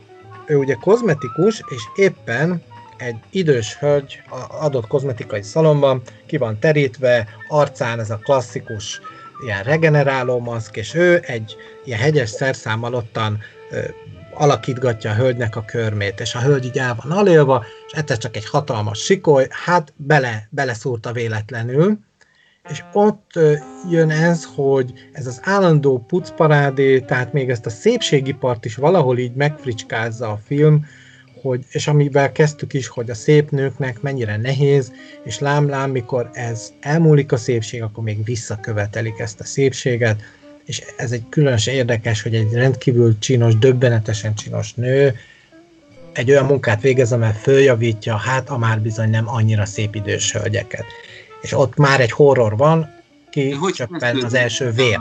[0.46, 2.62] ő ugye kozmetikus, és éppen
[2.96, 4.22] egy idős hölgy
[4.60, 9.00] adott kozmetikai szalomban, ki van terítve, arcán ez a klasszikus
[9.44, 13.38] ilyen regeneráló maszk, és ő egy ilyen hegyes szerszámmal ottan
[14.38, 18.36] alakítgatja a hölgynek a körmét, és a hölgy így el van alélva, és egyszer csak
[18.36, 21.98] egy hatalmas sikoly, hát bele, beleszúrta véletlenül,
[22.70, 23.38] és ott
[23.90, 29.34] jön ez, hogy ez az állandó pucparádé, tehát még ezt a szépségipart is valahol így
[29.34, 30.86] megfricskázza a film,
[31.42, 34.92] hogy, és amivel kezdtük is, hogy a szép nőknek mennyire nehéz,
[35.24, 40.22] és lám-lám, mikor ez elmúlik a szépség, akkor még visszakövetelik ezt a szépséget,
[40.68, 45.14] és ez egy különösen érdekes, hogy egy rendkívül csinos, döbbenetesen csinos nő
[46.12, 50.84] egy olyan munkát végez, amely följavítja, hát a már bizony nem annyira szép idős hölgyeket.
[51.40, 52.90] És ott már egy horror van,
[53.30, 55.00] ki hogy csöppen az első vér.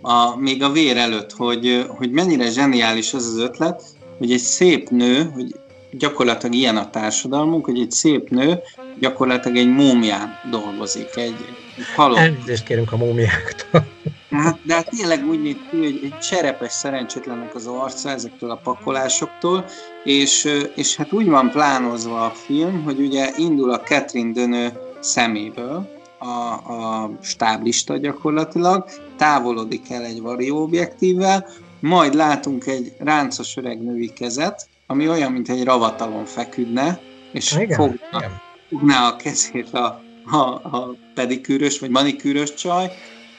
[0.00, 3.82] A, még a vér előtt, hogy, hogy mennyire zseniális az az ötlet,
[4.18, 5.54] hogy egy szép nő, hogy
[5.90, 8.60] gyakorlatilag ilyen a társadalmunk, hogy egy szép nő
[9.00, 11.34] gyakorlatilag egy múmián dolgozik, egy,
[11.76, 12.18] egy halott.
[12.18, 13.86] Elnézést kérünk a múmiáktól.
[14.30, 18.60] Hát, de hát tényleg úgy néz ki, hogy egy cserepes szerencsétlennek az arca ezektől a
[18.62, 19.64] pakolásoktól,
[20.04, 25.96] és, és hát úgy van plánozva a film, hogy ugye indul a Catherine Dönő szeméből,
[26.18, 28.84] a, a stáblista gyakorlatilag,
[29.16, 31.46] távolodik el egy varióobjektívvel,
[31.80, 37.00] majd látunk egy ráncos öreg női kezet, ami olyan, mint egy ravatalon feküdne,
[37.32, 38.40] és igen, fogna, igen.
[38.68, 40.36] fogná a kezét a, a,
[40.76, 42.90] a pedikűrös vagy manikűrös csaj,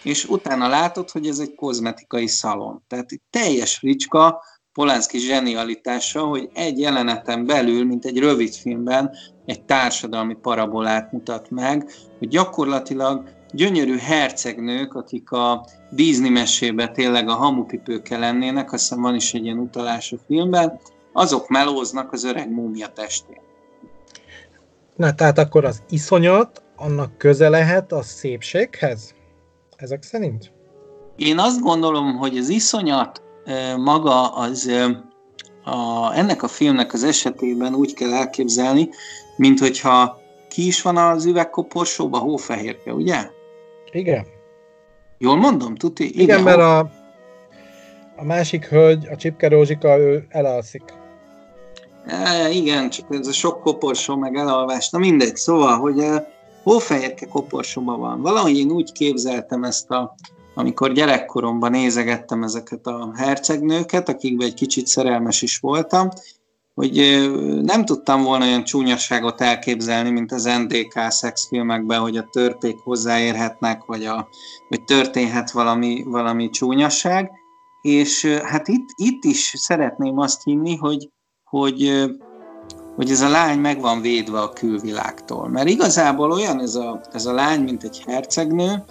[0.04, 2.84] és utána látod, hogy ez egy kozmetikai szalon.
[2.88, 4.42] Tehát teljes fricska,
[4.74, 9.12] Polánszki zsenialitása, hogy egy jeleneten belül, mint egy rövid filmben,
[9.46, 17.34] egy társadalmi parabolát mutat meg, hogy gyakorlatilag gyönyörű hercegnők, akik a Disney mesébe tényleg a
[17.34, 20.80] hamupipőkkel lennének, azt hiszem van is egy ilyen utalás a filmben,
[21.14, 23.42] azok melóznak az öreg múmia testén.
[24.96, 29.14] Na, tehát akkor az iszonyat, annak köze lehet a szépséghez?
[29.80, 30.52] Ezek szerint?
[31.16, 33.22] Én azt gondolom, hogy az iszonyat
[33.78, 34.72] maga az
[35.64, 38.90] a, ennek a filmnek az esetében úgy kell elképzelni,
[39.38, 43.30] mint hogyha ki is van az üvegkoporsóba, hófehérke, ugye?
[43.92, 44.26] Igen.
[45.18, 46.04] Jól mondom, tuti?
[46.04, 46.80] Igen, Igen mert a,
[48.16, 50.84] a másik hölgy, a Csipke Rózsika, ő elalszik.
[52.06, 56.00] E, igen, csak ez a sok koporsó, meg elalvás, na mindegy, szóval, hogy
[56.64, 58.22] hófehérke koporsóban van.
[58.22, 60.16] Valahogy én úgy képzeltem ezt a
[60.54, 66.10] amikor gyerekkoromban nézegettem ezeket a hercegnőket, akikben egy kicsit szerelmes is voltam,
[66.74, 66.96] hogy
[67.62, 74.06] nem tudtam volna olyan csúnyaságot elképzelni, mint az NDK szexfilmekben, hogy a törpék hozzáérhetnek, vagy,
[74.06, 74.28] a,
[74.70, 77.32] vagy történhet valami, valami csúnyaság.
[77.82, 81.10] És hát itt, itt is szeretném azt hinni, hogy,
[81.44, 82.10] hogy,
[83.00, 85.48] hogy ez a lány meg van védve a külvilágtól.
[85.48, 88.84] Mert igazából olyan ez a, ez a lány, mint egy hercegnő,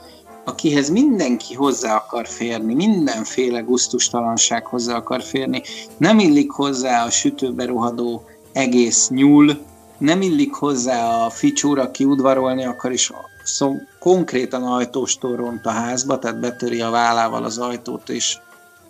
[0.44, 5.62] akihez mindenki hozzá akar férni, mindenféle guztustalanság hozzá akar férni.
[5.97, 9.59] Nem illik hozzá a sütőbe rohadó egész nyúl,
[9.99, 13.12] nem illik hozzá a ficsúr, aki udvarolni akar, és
[13.44, 18.38] szó, konkrétan ajtóstól ront a házba, tehát betöri a vállával az ajtót, és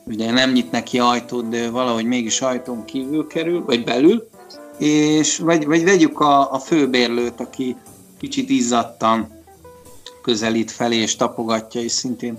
[0.05, 4.29] ugye nem nyit neki ajtót, de valahogy mégis ajtón kívül kerül, vagy belül,
[4.79, 7.77] és vagy, vagy vegyük a, a főbérlőt, aki
[8.19, 9.29] kicsit izzadtan
[10.23, 12.39] közelít felé és tapogatja, és szintén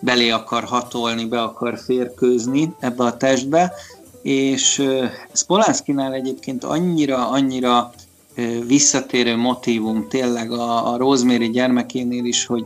[0.00, 3.72] belé akar hatolni, be akar férkőzni ebbe a testbe,
[4.22, 4.78] és
[5.32, 7.92] ez Polánszkinál egyébként annyira, annyira
[8.66, 12.64] visszatérő motivum tényleg a, a Rosemary gyermekénél is, hogy,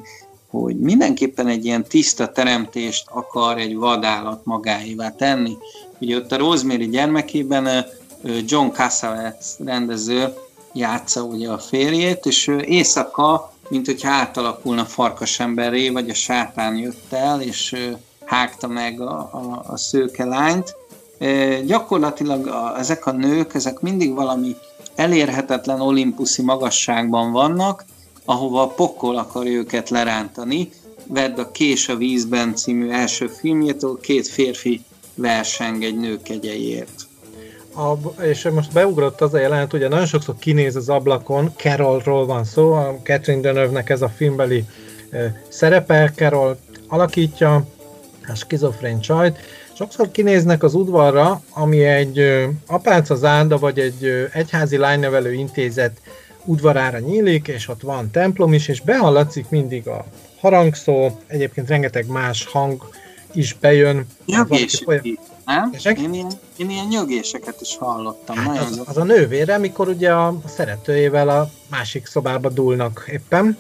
[0.51, 5.57] hogy mindenképpen egy ilyen tiszta teremtést akar egy vadállat magáévá tenni.
[6.01, 7.87] Ugye ott a Rosemary gyermekében
[8.23, 10.35] John Cassavetes rendező
[10.73, 17.41] játsza ugye a férjét, és éjszaka mint hogyha átalakulna farkasemberré, vagy a sátán jött el,
[17.41, 17.91] és
[18.25, 20.77] hágta meg a, a, a szőke lányt.
[21.19, 24.57] E, gyakorlatilag a, ezek a nők, ezek mindig valami
[24.95, 27.85] elérhetetlen olimpuszi magasságban vannak,
[28.25, 30.71] ahova a pokol akar őket lerántani.
[31.07, 36.98] Vedd a Kés a vízben című első filmjétől, két férfi verseng egy nő kegyeiért
[37.79, 42.45] a, és most beugrott az a jelenet, ugye nagyon sokszor kinéz az ablakon, Carolról van
[42.45, 44.65] szó, a Catherine Deneuve-nek ez a filmbeli
[45.49, 47.67] szerepe, Carol alakítja
[48.29, 49.39] a skizofrén csajt,
[49.73, 56.01] sokszor kinéznek az udvarra, ami egy apáca zárda, vagy egy egyházi lánynevelő intézet
[56.45, 60.05] udvarára nyílik, és ott van templom is, és behallatszik mindig a
[60.41, 62.89] harangszó, egyébként rengeteg más hang
[63.33, 64.07] is bejön.
[64.27, 64.47] Ja,
[65.49, 65.73] nem?
[65.97, 68.37] Én ilyen, én ilyen nyögéseket is hallottam.
[68.37, 73.59] Hát az, az, a nővére, mikor ugye a szeretőjével a másik szobába dúlnak éppen.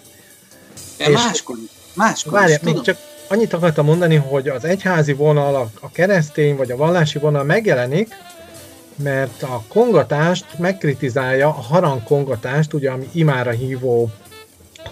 [0.98, 1.56] De és máskor,
[1.94, 2.82] máskor várja, is, tudom.
[2.82, 2.96] csak
[3.28, 8.14] annyit akartam mondani, hogy az egyházi vonal, a, a keresztény vagy a vallási vonal megjelenik,
[8.96, 14.10] mert a kongatást megkritizálja, a harang kongatást, ugye, ami imára hívó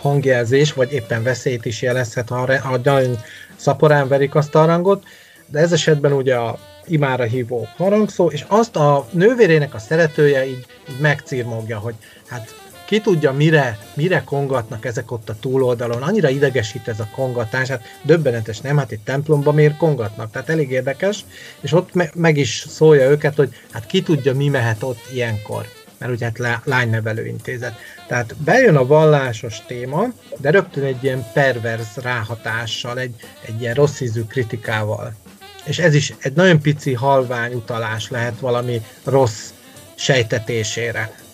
[0.01, 3.19] hangjelzés, vagy éppen veszélyt is jelezhet, ha a, a nagyon
[3.57, 5.05] szaporán verik azt a harangot,
[5.47, 10.67] de ez esetben ugye a imára hívó harangszó, és azt a nővérének a szeretője így,
[10.91, 11.95] így megcírmogja, hogy
[12.29, 12.55] hát
[12.87, 17.83] ki tudja, mire, mire kongatnak ezek ott a túloldalon, annyira idegesít ez a kongatás, hát
[18.03, 18.77] döbbenetes, nem?
[18.77, 20.31] Hát egy templomba miért kongatnak?
[20.31, 21.25] Tehát elég érdekes,
[21.61, 25.67] és ott me- meg is szólja őket, hogy hát ki tudja, mi mehet ott ilyenkor
[25.99, 27.75] mert ugye hát lánynevelő intézet.
[28.07, 30.07] Tehát bejön a vallásos téma,
[30.39, 33.15] de rögtön egy ilyen perverz ráhatással, egy,
[33.47, 35.15] egy ilyen rossz ízű kritikával
[35.67, 39.51] és ez is egy nagyon pici halvány utalás lehet valami rossz
[39.95, 41.25] sejtetésére.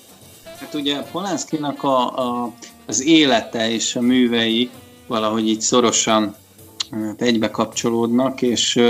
[0.59, 2.53] Hát ugye Polanszkinak a, a,
[2.87, 4.71] az élete és a művei
[5.07, 6.37] valahogy így szorosan
[6.91, 8.83] hát egybe kapcsolódnak, és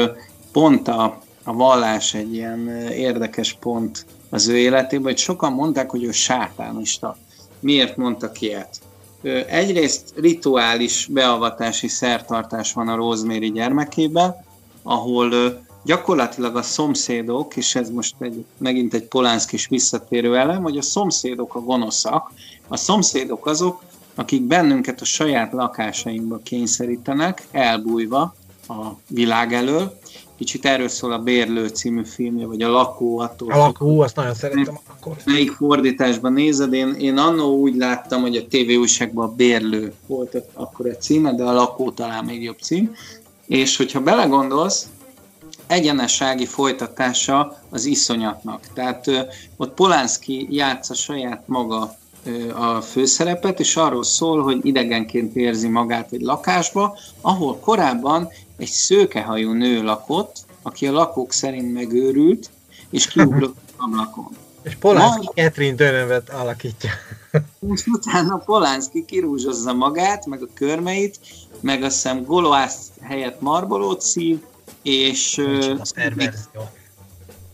[0.52, 6.04] pont a, a vallás egy ilyen érdekes pont az ő életében, hogy sokan mondták, hogy
[6.04, 7.16] ő sátánista.
[7.60, 8.80] Miért mondtak ilyet?
[9.48, 14.44] Egyrészt rituális beavatási szertartás van a Rosemary gyermekében,
[14.82, 20.82] ahol gyakorlatilag a szomszédok, és ez most egy, megint egy Polánszkis visszatérő elem, hogy a
[20.82, 22.32] szomszédok a gonoszak,
[22.68, 23.82] a szomszédok azok,
[24.14, 28.34] akik bennünket a saját lakásainkba kényszerítenek, elbújva
[28.68, 29.98] a világ elől.
[30.36, 33.18] Kicsit erről szól a Bérlő című filmje, vagy a Lakó.
[33.18, 35.16] Attól a Lakó, azt nagyon szeretem akkor.
[35.24, 36.72] Melyik fordításban nézed?
[36.72, 41.34] Én, én annó úgy láttam, hogy a TV újságban a Bérlő volt akkor egy címe,
[41.34, 42.94] de a Lakó talán még jobb cím.
[43.46, 44.88] És hogyha belegondolsz,
[45.66, 48.66] egyenessági folytatása az iszonyatnak.
[48.74, 49.20] Tehát ö,
[49.56, 56.12] ott Polánszki játsza saját maga ö, a főszerepet, és arról szól, hogy idegenként érzi magát
[56.12, 62.50] egy lakásba, ahol korábban egy szőkehajú nő lakott, aki a lakók szerint megőrült,
[62.90, 64.41] és kiugrott az ablakon.
[64.62, 65.42] És Polánszki Ma...
[65.42, 66.90] Catherine Dönövet alakítja.
[67.72, 71.18] És utána Polánszki kirúzsozza magát, meg a körmeit,
[71.60, 74.38] meg azt hiszem Goloász helyett marbolót szív,
[74.82, 75.40] és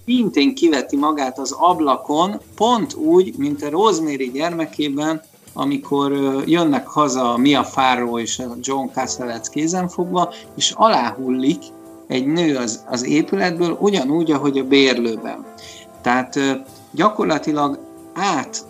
[0.04, 6.12] szintén kiveti magát az ablakon, pont úgy, mint a Rosemary gyermekében, amikor
[6.46, 11.62] jönnek haza Mia Farrow és a John Cassavetes kézenfogva, és aláhullik
[12.06, 15.46] egy nő az, az épületből, ugyanúgy, ahogy a bérlőben.
[16.02, 16.38] Tehát
[16.98, 17.78] gyakorlatilag
[18.14, 18.64] át,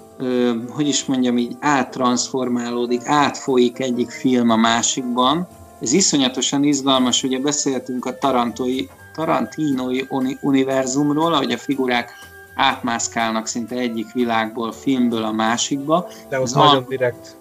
[0.68, 5.48] hogy is mondjam így, áttransformálódik, átfolyik egyik film a másikban.
[5.80, 10.08] Ez iszonyatosan izgalmas, ugye beszéltünk a tarantói, tarantinoi
[10.40, 12.10] univerzumról, ahogy a figurák
[12.54, 16.08] átmászkálnak szinte egyik világból, filmből a másikba.
[16.28, 16.88] De az nagyon a...
[16.88, 17.36] direkt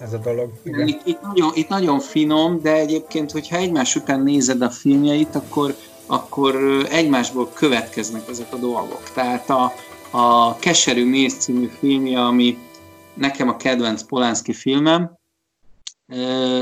[0.00, 0.50] ez a dolog.
[0.62, 0.88] Igen.
[0.88, 5.74] Itt, itt, nagyon, itt nagyon finom, de egyébként, hogyha egymás után nézed a filmjeit, akkor,
[6.06, 6.56] akkor
[6.90, 9.10] egymásból következnek ezek a dolgok.
[9.14, 9.72] Tehát a,
[10.16, 12.58] a Keserű Mész című filmje, ami
[13.14, 15.18] nekem a kedvenc Polánszki filmem,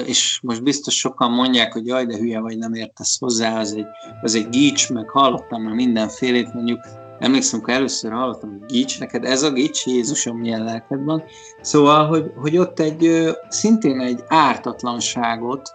[0.04, 3.86] és most biztos sokan mondják, hogy jaj, de hülye vagy, nem értesz hozzá, az egy,
[4.22, 6.80] az egy gics, meg hallottam már mindenfélét, mondjuk
[7.18, 11.22] emlékszem, amikor először hallottam, hogy gics, neked ez a gics, Jézusom, milyen lelked van.
[11.60, 15.72] Szóval, hogy, hogy ott egy szintén egy ártatlanságot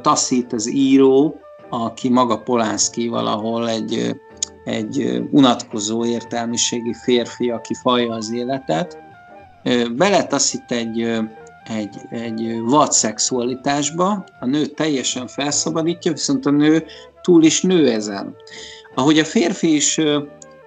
[0.00, 4.16] taszít az író, aki maga Polánszki valahol egy,
[4.70, 8.98] egy unatkozó értelmiségi férfi, aki falja az életet,
[9.96, 11.00] beletaszít egy,
[11.76, 16.84] egy, egy vad szexualitásba, a nő teljesen felszabadítja, viszont a nő
[17.22, 18.34] túl is nő ezen.
[18.94, 20.00] Ahogy a férfi is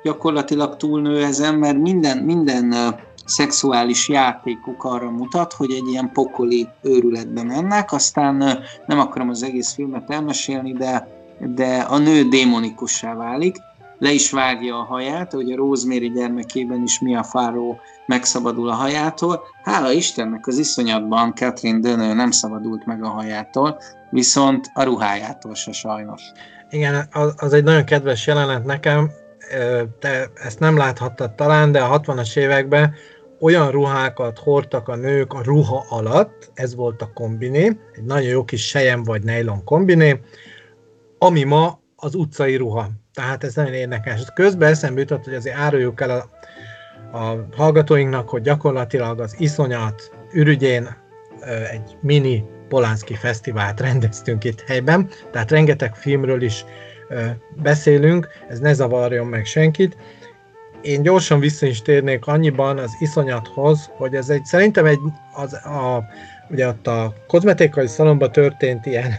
[0.04, 7.44] gyakorlatilag túlnő ezen, mert minden, minden szexuális játékuk arra mutat, hogy egy ilyen pokoli őrületbe
[7.44, 11.08] mennek, aztán nem akarom az egész filmet elmesélni, de,
[11.56, 13.58] de a nő démonikussá válik,
[13.98, 18.74] le is vágja a haját, hogy a Rosemary gyermekében is mi a fáró megszabadul a
[18.74, 19.44] hajától.
[19.64, 23.80] Hála Istennek az iszonyatban Catherine Dönő nem szabadult meg a hajától,
[24.10, 26.22] viszont a ruhájától se sajnos.
[26.70, 29.12] Igen, az, az egy nagyon kedves jelenet nekem,
[30.00, 32.94] te ezt nem láthattad talán, de a 60-as években
[33.40, 38.44] olyan ruhákat hordtak a nők a ruha alatt, ez volt a kombiné, egy nagyon jó
[38.44, 40.20] kis sejem vagy nylon kombiné,
[41.18, 42.90] ami ma az utcai ruha.
[43.14, 44.22] Tehát ez nagyon érdekes.
[44.34, 46.30] Közben eszembe jutott, hogy azért áruljuk el a,
[47.18, 50.96] a hallgatóinknak, hogy gyakorlatilag az iszonyat ürügyén
[51.72, 56.66] egy mini Polánszki Fesztivált rendeztünk itt helyben, tehát rengeteg filmről is
[57.62, 59.98] beszélünk, ez ne zavarjon meg senkit.
[60.82, 65.00] Én gyorsan vissza is térnék annyiban az iszonyathoz, hogy ez egy, szerintem egy,
[65.34, 66.04] az, a,
[66.50, 69.14] ugye ott a kozmetikai szalomba történt ilyen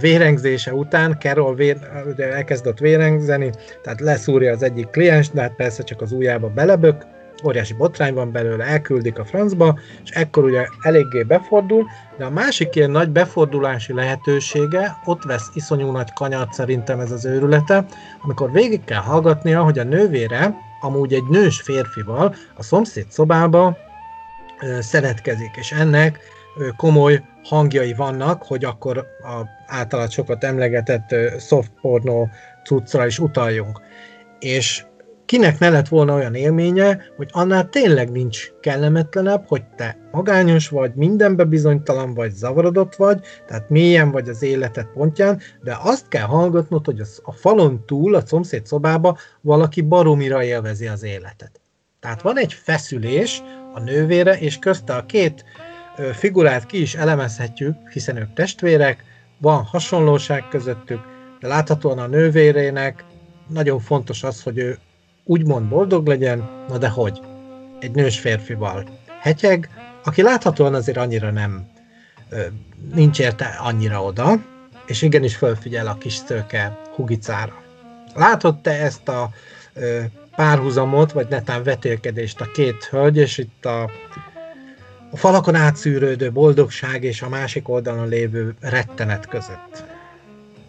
[0.00, 3.50] vérengzése után, Carol vér, ugye elkezdett vérengzeni,
[3.82, 7.06] tehát leszúrja az egyik kliens, de hát persze csak az ujjába belebök,
[7.44, 11.86] óriási botrány van belőle, elküldik a francba, és ekkor ugye eléggé befordul,
[12.16, 17.24] de a másik ilyen nagy befordulási lehetősége, ott vesz iszonyú nagy kanyart szerintem ez az
[17.24, 17.84] őrülete,
[18.22, 23.76] amikor végig kell hallgatnia, hogy a nővére, amúgy egy nős férfival a szomszéd szobába
[24.80, 26.18] szeretkezik, és ennek
[26.76, 32.26] komoly hangjai vannak, hogy akkor a általad sokat emlegetett soft porno
[32.64, 33.80] cuccra is utaljunk.
[34.38, 34.84] És
[35.24, 40.94] kinek ne lett volna olyan élménye, hogy annál tényleg nincs kellemetlenebb, hogy te magányos vagy,
[40.94, 46.84] mindenbe bizonytalan vagy, zavarodott vagy, tehát mélyen vagy az életed pontján, de azt kell hallgatnod,
[46.84, 51.60] hogy a falon túl, a szomszéd szobába valaki baromira élvezi az életet.
[52.00, 53.42] Tehát van egy feszülés
[53.74, 55.44] a nővére, és közte a két
[56.12, 59.04] figurát ki is elemezhetjük, hiszen ők testvérek,
[59.38, 61.00] van hasonlóság közöttük,
[61.40, 63.04] de láthatóan a nővérének
[63.48, 64.78] nagyon fontos az, hogy ő
[65.24, 67.20] úgymond boldog legyen, na de hogy?
[67.80, 68.84] Egy nős férfival.
[69.20, 69.70] Hetyeg,
[70.04, 71.68] aki láthatóan azért annyira nem,
[72.94, 74.34] nincs érte annyira oda,
[74.86, 77.62] és igenis fölfigyel a kis szőke hugicára.
[78.14, 79.30] Látod te ezt a
[80.36, 83.90] párhuzamot, vagy netán vetélkedést a két hölgy, és itt a,
[85.10, 89.84] a falakon átszűrődő boldogság és a másik oldalon lévő rettenet között.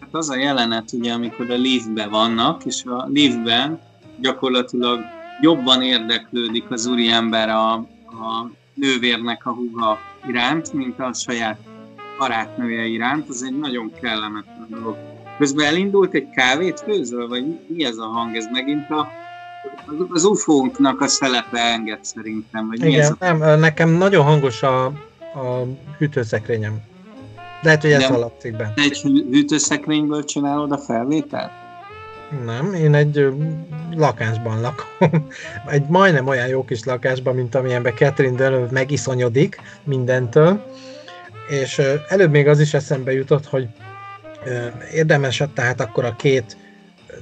[0.00, 3.80] Hát az a jelenet, ugye, amikor a liftben vannak, és a liftben
[4.20, 5.00] gyakorlatilag
[5.40, 11.58] jobban érdeklődik az úriember a, a nővérnek a húga iránt, mint a saját
[12.18, 14.96] barátnője iránt, az egy nagyon kellemetlen dolog.
[15.38, 18.36] Közben elindult egy kávét főzöl, vagy mi ez a hang?
[18.36, 19.08] Ez megint a,
[20.10, 22.68] az ufónknak a szelepe enged szerintem.
[22.68, 23.16] Vagy Igen, mi ez a...
[23.18, 24.84] nem, nekem nagyon hangos a,
[25.34, 25.66] a
[25.98, 26.80] hűtőszekrényem.
[27.62, 28.72] Lehet, hogy ez a lapcikben.
[28.76, 29.00] Egy
[29.30, 31.50] hűtőszekrényből csinálod a felvételt?
[32.44, 33.26] Nem, én egy
[33.96, 35.26] lakásban lakom.
[35.66, 40.64] Egy majdnem olyan jó kis lakásban, mint amilyenben Catherine Deneuve megiszonyodik mindentől.
[41.48, 43.68] És előbb még az is eszembe jutott, hogy
[44.92, 46.56] érdemes tehát akkor a két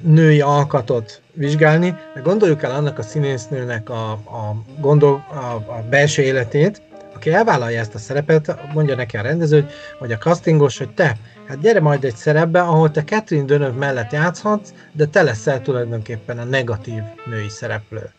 [0.03, 6.23] női alkatot vizsgálni, de gondoljuk el annak a színésznőnek a, a, gondol, a, a belső
[6.23, 6.81] életét,
[7.15, 9.69] aki elvállalja ezt a szerepet, mondja neki a rendező,
[9.99, 11.17] vagy a castingos, hogy te,
[11.49, 16.39] hát gyere majd egy szerepbe, ahol te Catherine Deneuve mellett játszhatsz, de te leszel tulajdonképpen
[16.39, 18.11] a negatív női szereplő.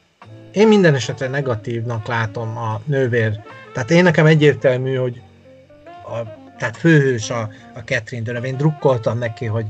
[0.51, 3.39] Én minden esetre negatívnak látom a nővér.
[3.73, 5.21] Tehát én nekem egyértelmű, hogy
[5.85, 8.47] a, tehát főhős a, a Catherine Deneuve.
[8.47, 9.65] Én drukkoltam neki, hogy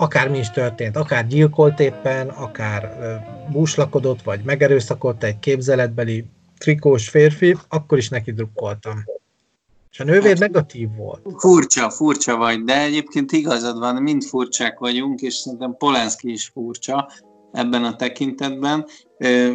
[0.00, 2.96] akármi is történt, akár gyilkolt éppen, akár
[3.52, 6.24] búslakodott, vagy megerőszakolt egy képzeletbeli
[6.58, 9.04] trikós férfi, akkor is neki drukkoltam.
[9.90, 11.20] És a nővér hát, negatív volt.
[11.36, 17.10] Furcsa, furcsa vagy, de egyébként igazad van, mind furcsák vagyunk, és szerintem Polanski is furcsa
[17.52, 18.86] ebben a tekintetben.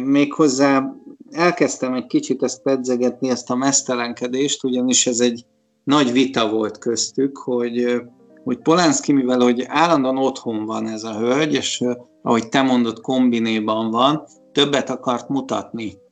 [0.04, 0.94] Méghozzá
[1.30, 5.46] elkezdtem egy kicsit ezt pedzegetni, ezt a mesztelenkedést, ugyanis ez egy
[5.84, 8.02] nagy vita volt köztük, hogy,
[8.44, 11.82] hogy Polanski, mivel hogy állandóan otthon van ez a hölgy, és
[12.22, 16.02] ahogy te mondod, kombinéban van, többet akart mutatni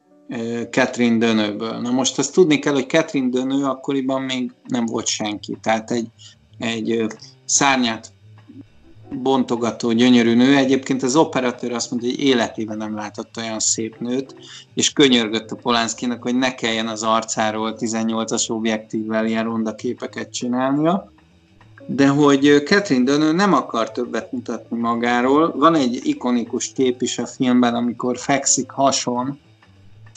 [0.70, 1.78] Catherine Dönőből.
[1.78, 6.06] Na most azt tudni kell, hogy Catherine Dönő akkoriban még nem volt senki, tehát egy,
[6.58, 7.06] egy
[7.44, 8.12] szárnyát
[9.22, 10.56] bontogató, gyönyörű nő.
[10.56, 14.34] Egyébként az operatőr azt mondta, hogy életében nem látott olyan szép nőt,
[14.74, 21.12] és könyörgött a Polánszkinak, hogy ne kelljen az arcáról 18-as objektívvel ilyen ronda képeket csinálnia.
[21.86, 25.52] De hogy Catherine Dönő nem akar többet mutatni magáról.
[25.56, 29.38] Van egy ikonikus kép is a filmben, amikor fekszik hason,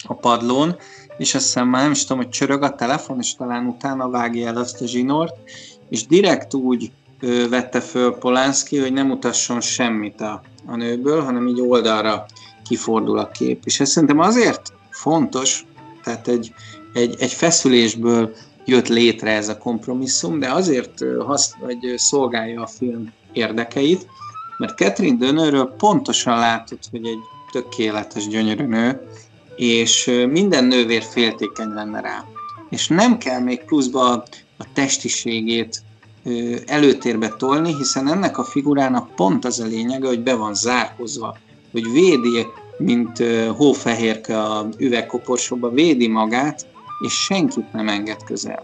[0.08, 0.76] a padlón,
[1.18, 4.48] és azt hiszem már nem is tudom, hogy csörög a telefon, és talán utána vágja
[4.48, 5.36] el azt a zsinort,
[5.90, 11.48] és direkt úgy ő, vette föl Polánszki, hogy nem mutasson semmit a, a nőből, hanem
[11.48, 12.26] így oldalra
[12.68, 13.62] kifordul a kép.
[13.66, 15.66] És ez szerintem azért fontos,
[16.04, 16.54] tehát egy,
[16.94, 18.36] egy, egy feszülésből
[18.66, 24.08] jött létre ez a kompromisszum, de azért hasz, vagy szolgálja a film érdekeit,
[24.58, 27.20] mert Catherine Dönőről pontosan látod, hogy egy
[27.52, 29.02] tökéletes, gyönyörű nő,
[29.56, 32.26] és minden nővér féltékeny lenne rá.
[32.70, 34.12] És nem kell még pluszba
[34.58, 35.84] a testiségét
[36.66, 41.38] előtérbe tolni, hiszen ennek a figurának pont az a lényege, hogy be van zárkozva,
[41.72, 42.46] hogy védi,
[42.78, 43.24] mint
[43.56, 46.66] hófehérke a üvegkoporsóba, védi magát,
[47.00, 48.64] és senkit nem enged közel.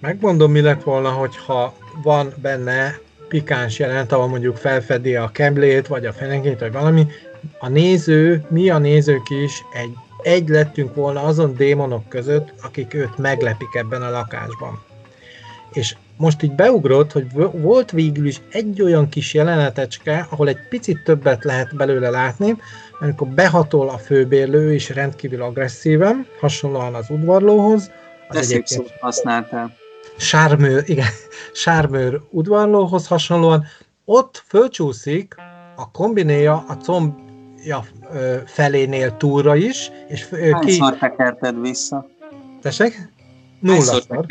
[0.00, 2.98] Megmondom, mi lett volna, hogyha van benne
[3.28, 7.06] pikáns jelent, ahol mondjuk felfedi a kemblét, vagy a fenekét, vagy valami,
[7.58, 9.96] a néző, mi a nézők is egy
[10.26, 14.82] egy lettünk volna azon démonok között, akik őt meglepik ebben a lakásban.
[15.72, 21.02] És most így beugrott, hogy volt végül is egy olyan kis jelenetecske, ahol egy picit
[21.04, 22.56] többet lehet belőle látni,
[23.00, 27.90] amikor behatol a főbérlő is rendkívül agresszíven, hasonlóan az udvarlóhoz.
[28.28, 29.72] Az De szép szót használtál.
[30.16, 31.06] Sármőr, igen,
[31.52, 33.64] sármőr udvarlóhoz hasonlóan.
[34.04, 35.34] Ott fölcsúszik
[35.76, 37.14] a kombinéja a comb
[37.64, 37.84] ja,
[38.44, 39.90] felénél túlra is.
[40.08, 40.98] És Hányszor ki...
[40.98, 42.06] tekerted vissza?
[42.62, 43.14] Tessék?
[43.66, 44.26] Nulla.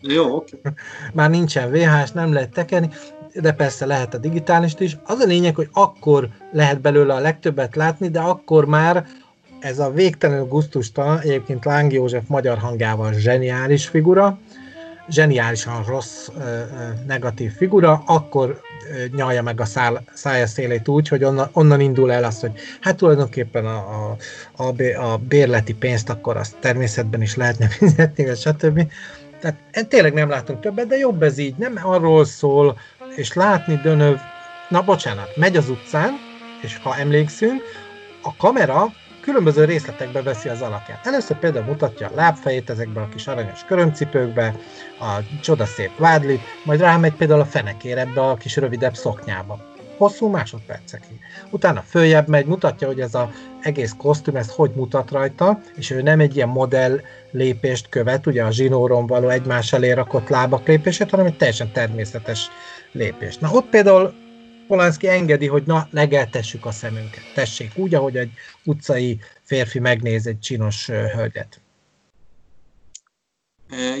[0.00, 0.56] Jó, oké.
[0.56, 0.72] Okay.
[1.14, 2.88] Már nincsen VHS, nem lehet tekerni,
[3.34, 4.96] de persze lehet a digitális is.
[5.04, 9.06] Az a lényeg, hogy akkor lehet belőle a legtöbbet látni, de akkor már
[9.60, 14.38] ez a végtelenül gusztustalan, egyébként Láng József magyar hangjával zseniális figura,
[15.08, 16.28] zseniálisan rossz,
[17.06, 18.60] negatív figura, akkor
[19.16, 22.96] nyalja meg a szál, szája szélét úgy, hogy onnan, onnan indul el az, hogy hát
[22.96, 24.16] tulajdonképpen a, a,
[24.56, 28.92] a, a bérleti pénzt akkor azt természetben is lehetne fizetni, stb.
[29.40, 32.78] Tehát tényleg nem látunk többet, de jobb ez így, nem arról szól,
[33.16, 34.16] és látni Dönöv,
[34.68, 36.10] na bocsánat, megy az utcán,
[36.62, 37.62] és ha emlékszünk,
[38.22, 38.92] a kamera
[39.26, 41.06] különböző részletekbe veszi az alakját.
[41.06, 44.54] Először például mutatja a lábfejét ezekben a kis aranyos körömcipőkbe,
[45.00, 49.64] a csodaszép vádlit, majd rámegy például a fenekére ebbe a kis rövidebb szoknyába.
[49.96, 51.18] Hosszú másodpercekig.
[51.50, 53.26] Utána följebb megy, mutatja, hogy ez az
[53.60, 57.00] egész kosztüm, ez hogy mutat rajta, és ő nem egy ilyen modell
[57.30, 62.50] lépést követ, ugye a zsinóron való egymás elé rakott lábak lépését, hanem egy teljesen természetes
[62.92, 63.40] lépést.
[63.40, 64.14] Na ott például
[64.66, 67.22] Polanski engedi, hogy na, legeltessük a szemünket.
[67.34, 68.30] Tessék, úgy, ahogy egy
[68.64, 71.60] utcai férfi megnéz egy csinos hölgyet.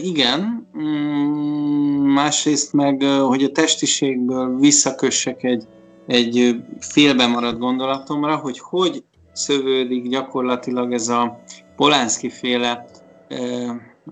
[0.02, 5.64] Igen, mm, másrészt meg, hogy a testiségből visszakössek egy,
[6.06, 11.42] egy félbe maradt gondolatomra, hogy hogy szövődik gyakorlatilag ez a
[11.76, 12.84] Polánszki féle,
[13.28, 13.36] e,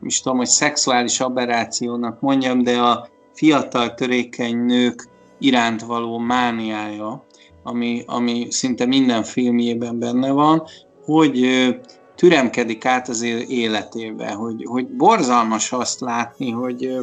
[0.03, 5.09] is tudom, hogy szexuális aberrációnak mondjam, de a fiatal törékeny nők
[5.45, 7.25] iránt való mániája,
[7.63, 10.63] ami, ami szinte minden filmjében benne van,
[11.05, 11.49] hogy
[12.15, 16.97] türemkedik át az életébe, hogy, hogy borzalmas azt látni, hogy,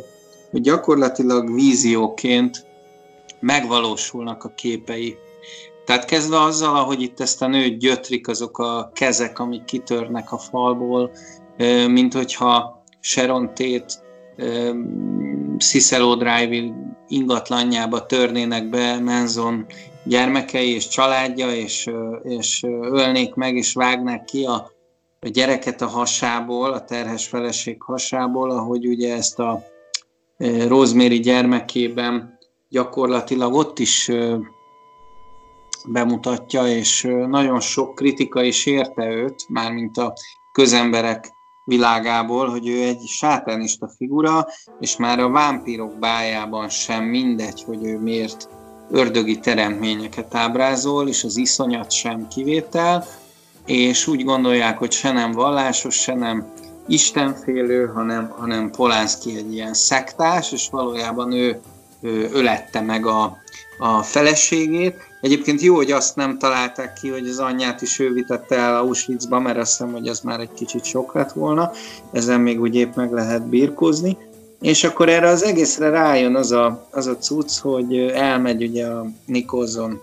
[0.52, 2.66] hogy gyakorlatilag vízióként
[3.40, 5.18] megvalósulnak a képei.
[5.86, 10.38] Tehát kezdve azzal, ahogy itt ezt a nőt gyötrik azok a kezek, amik kitörnek a
[10.38, 11.12] falból,
[11.88, 13.86] mint hogyha Sharon Tate
[15.58, 16.74] Cicero Drive
[17.12, 19.66] ingatlanjába törnének be Manson
[20.04, 21.90] gyermekei és családja, és,
[22.24, 24.72] és ölnék meg, és vágnák ki a,
[25.20, 29.64] a gyereket a hasából, a terhes feleség hasából, ahogy ugye ezt a
[30.68, 32.38] Rosemary gyermekében
[32.70, 34.12] gyakorlatilag ott is
[35.88, 40.14] bemutatja, és nagyon sok kritika is érte őt, mármint a
[40.52, 41.30] közemberek
[41.72, 44.48] világából, hogy ő egy sátánista figura,
[44.80, 48.50] és már a vámpírok bájában sem mindegy, hogy ő miért
[48.90, 53.06] ördögi teremtményeket ábrázol, és az iszonyat sem kivétel,
[53.66, 56.54] és úgy gondolják, hogy se nem vallásos, se nem
[56.88, 61.60] istenfélő, hanem, hanem Polánszki egy ilyen szektás, és valójában ő,
[62.02, 63.38] ő ölette meg a,
[63.80, 65.11] a feleségét.
[65.22, 69.40] Egyébként jó, hogy azt nem találták ki, hogy az anyját is ő vitette el Auschwitzba,
[69.40, 71.72] mert azt hiszem, hogy az már egy kicsit sok lett volna.
[72.12, 74.18] Ezen még úgy épp meg lehet birkózni.
[74.62, 79.06] És akkor erre az egészre rájön az a, az a cucc, hogy elmegy ugye a
[79.26, 80.00] Nikolson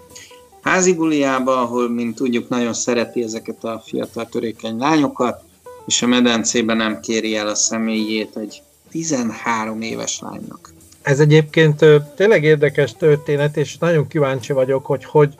[0.62, 5.42] házi buliába, ahol, mint tudjuk, nagyon szereti ezeket a fiatal törékeny lányokat,
[5.86, 10.72] és a medencében nem kéri el a személyét egy 13 éves lánynak.
[11.08, 11.84] Ez egyébként
[12.16, 15.34] tényleg érdekes történet, és nagyon kíváncsi vagyok, hogy hogy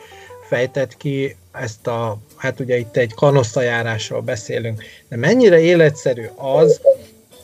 [0.48, 6.80] fejtett ki ezt a, hát ugye itt egy kanosszajárásról beszélünk, de mennyire életszerű az,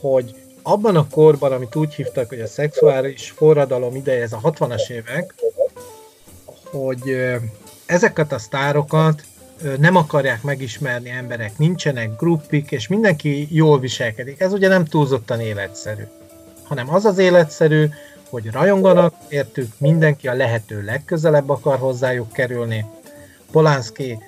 [0.01, 4.91] hogy abban a korban, amit úgy hívtak, hogy a szexuális forradalom ideje, ez a 60-as
[4.91, 5.35] évek,
[6.65, 7.17] hogy
[7.87, 9.23] ezeket a sztárokat
[9.79, 14.41] nem akarják megismerni emberek, nincsenek gruppik, és mindenki jól viselkedik.
[14.41, 16.03] Ez ugye nem túlzottan életszerű,
[16.63, 17.89] hanem az az életszerű,
[18.35, 22.85] hogy rajonganak, értük, mindenki a lehető legközelebb akar hozzájuk kerülni.
[23.51, 24.19] Polanski,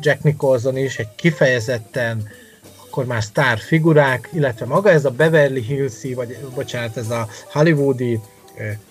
[0.00, 2.28] Jack Nicholson is egy kifejezetten
[2.86, 8.20] akkor már sztár figurák, illetve maga ez a Beverly Hills-i, vagy bocsánat, ez a hollywoodi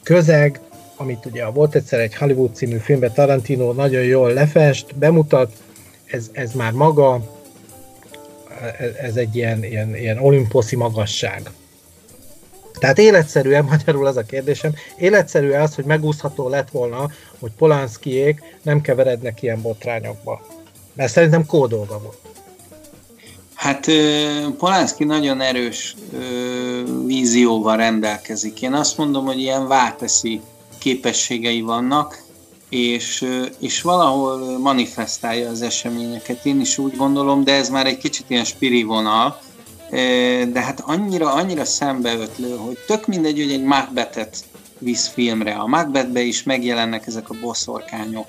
[0.04, 0.60] közeg,
[0.96, 5.52] amit ugye volt egyszer egy Hollywood című filmben Tarantino nagyon jól lefest, bemutat,
[6.06, 7.22] ez, ez már maga,
[9.02, 11.42] ez egy ilyen, ilyen, ilyen olimposzi magasság.
[12.80, 17.10] Tehát életszerűen, magyarul az a kérdésem, életszerű az, hogy megúszható lett volna,
[17.40, 20.46] hogy Polánszkiék nem keverednek ilyen botrányokba.
[20.94, 22.18] Mert szerintem kódolga volt.
[23.54, 23.86] Hát
[24.58, 25.96] Polánszki nagyon erős
[27.06, 28.62] vízióval rendelkezik.
[28.62, 30.42] Én azt mondom, hogy ilyen válteszi
[30.78, 32.24] képességei vannak,
[32.70, 33.26] és,
[33.60, 36.46] és valahol manifestálja az eseményeket.
[36.46, 39.40] Én is úgy gondolom, de ez már egy kicsit ilyen spiri vonal,
[40.52, 44.38] de hát annyira, annyira szembeötlő, hogy tök mindegy, hogy egy Macbethet
[44.80, 45.54] visz filmre.
[45.54, 48.28] A Macbethbe is megjelennek ezek a boszorkányok.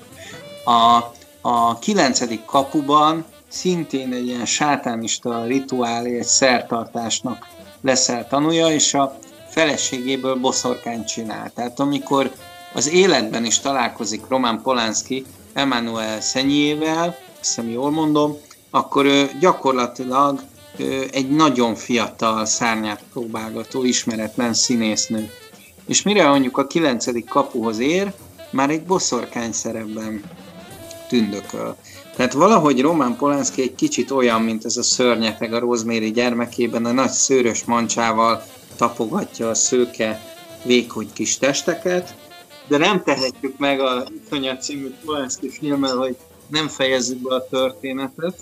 [0.65, 1.03] A,
[1.41, 7.47] a kilencedik kapuban szintén egy ilyen sátánista rituálé, egy szertartásnak
[7.81, 9.17] leszel tanulja, és a
[9.49, 11.51] feleségéből boszorkányt csinál.
[11.55, 12.31] Tehát amikor
[12.73, 18.37] az életben is találkozik Roman Polanski Emmanuel Szenyével, hiszem jól mondom,
[18.69, 20.41] akkor ő gyakorlatilag
[21.11, 25.31] egy nagyon fiatal szárnyát próbálgató, ismeretlen színésznő.
[25.87, 28.13] És mire mondjuk a kilencedik kapuhoz ér,
[28.49, 30.23] már egy boszorkány szerepben
[31.07, 31.75] tündököl.
[32.15, 36.91] Tehát valahogy Roman Polanski egy kicsit olyan, mint ez a szörnyeteg a Rosemary gyermekében, a
[36.91, 38.43] nagy szőrös mancsával
[38.75, 40.21] tapogatja a szőke
[40.63, 42.15] vékony kis testeket,
[42.67, 46.15] de nem tehetjük meg a Iszonyat című Polanski filmmel, hogy
[46.47, 48.35] nem fejezzük be a történetet.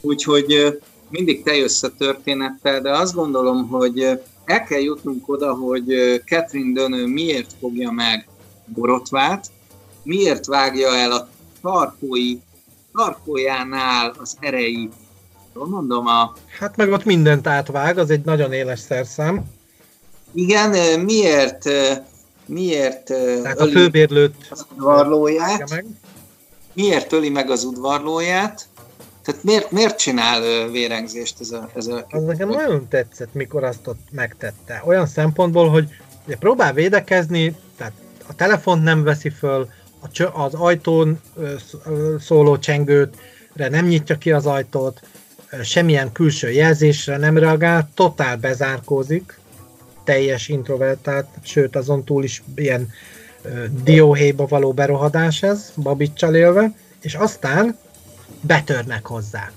[0.00, 4.00] Úgyhogy mindig te jössz a történettel, de azt gondolom, hogy
[4.44, 5.84] el kell jutnunk oda, hogy
[6.24, 8.28] Catherine Dönő miért fogja meg
[8.64, 9.46] Borotvát,
[10.02, 11.28] miért vágja el a
[11.62, 12.38] tarkói,
[12.92, 14.88] tarkójánál az erei,
[15.52, 16.32] mondom a...
[16.58, 19.44] Hát meg ott mindent átvág, az egy nagyon éles szerszám.
[20.32, 21.64] Igen, miért
[22.46, 23.04] miért
[23.42, 25.86] Tehát a főbérlőt az udvarlóját, meg.
[26.72, 28.68] miért öli meg az udvarlóját,
[29.26, 31.70] tehát miért, miért csinál vérengzést ez a...
[31.74, 34.82] Ez a az nekem nagyon tetszett, mikor azt ott megtette.
[34.84, 35.88] Olyan szempontból, hogy
[36.26, 37.92] ugye próbál védekezni, tehát
[38.26, 39.68] a telefont nem veszi föl,
[40.32, 41.20] az ajtón
[42.20, 43.14] szóló csengőt,
[43.54, 45.00] nem nyitja ki az ajtót,
[45.62, 49.38] semmilyen külső jelzésre nem reagál, totál bezárkózik,
[50.04, 52.88] teljes introvertált, sőt azon túl is ilyen
[53.84, 57.78] dióhéjba való berohadás ez, babicsal élve, és aztán
[58.40, 59.50] betörnek hozzá.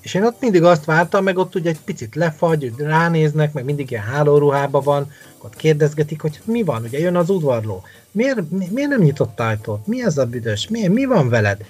[0.00, 3.90] És én ott mindig azt vártam, meg ott ugye egy picit lefagy, ránéznek, meg mindig
[3.90, 5.12] ilyen hálóruhában van,
[5.42, 7.82] ott kérdezgetik, hogy mi van, ugye jön az udvarló.
[8.10, 9.86] Miért, mi, miért nem nyitott ajtót?
[9.86, 10.68] Mi ez a büdös?
[10.68, 11.64] Mi, mi van veled?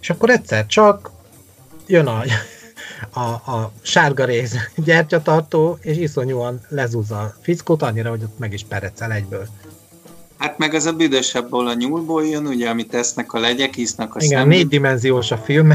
[0.00, 1.10] És akkor egyszer csak
[1.86, 2.22] jön a,
[3.20, 8.64] a, a sárga rész gyertyatartó, és iszonyúan lezúzza a fickót, annyira, hogy ott meg is
[8.68, 9.46] perecel egyből.
[10.38, 14.18] Hát meg az a büdösebből a nyúlból jön, ugye, amit tesznek a legyek, hisznek a
[14.20, 14.68] Igen, szemben.
[14.68, 15.72] dimenziós a film,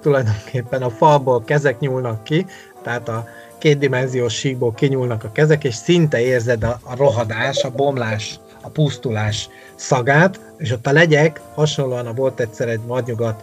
[0.00, 2.46] tulajdonképpen a falból kezek nyúlnak ki,
[2.82, 3.28] tehát a
[3.58, 9.48] kétdimenziós síkból kinyúlnak a kezek, és szinte érzed a, a rohadás, a bomlás, a pusztulás
[9.74, 13.42] szagát, és ott a legyek, hasonlóan a volt egyszer egy vadnyugat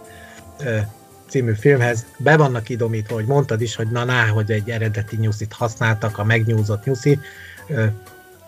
[1.28, 5.52] című filmhez, be vannak idomítva, hogy mondtad is, hogy na, na hogy egy eredeti nyuszit
[5.52, 7.18] használtak, a megnyúzott nyuszi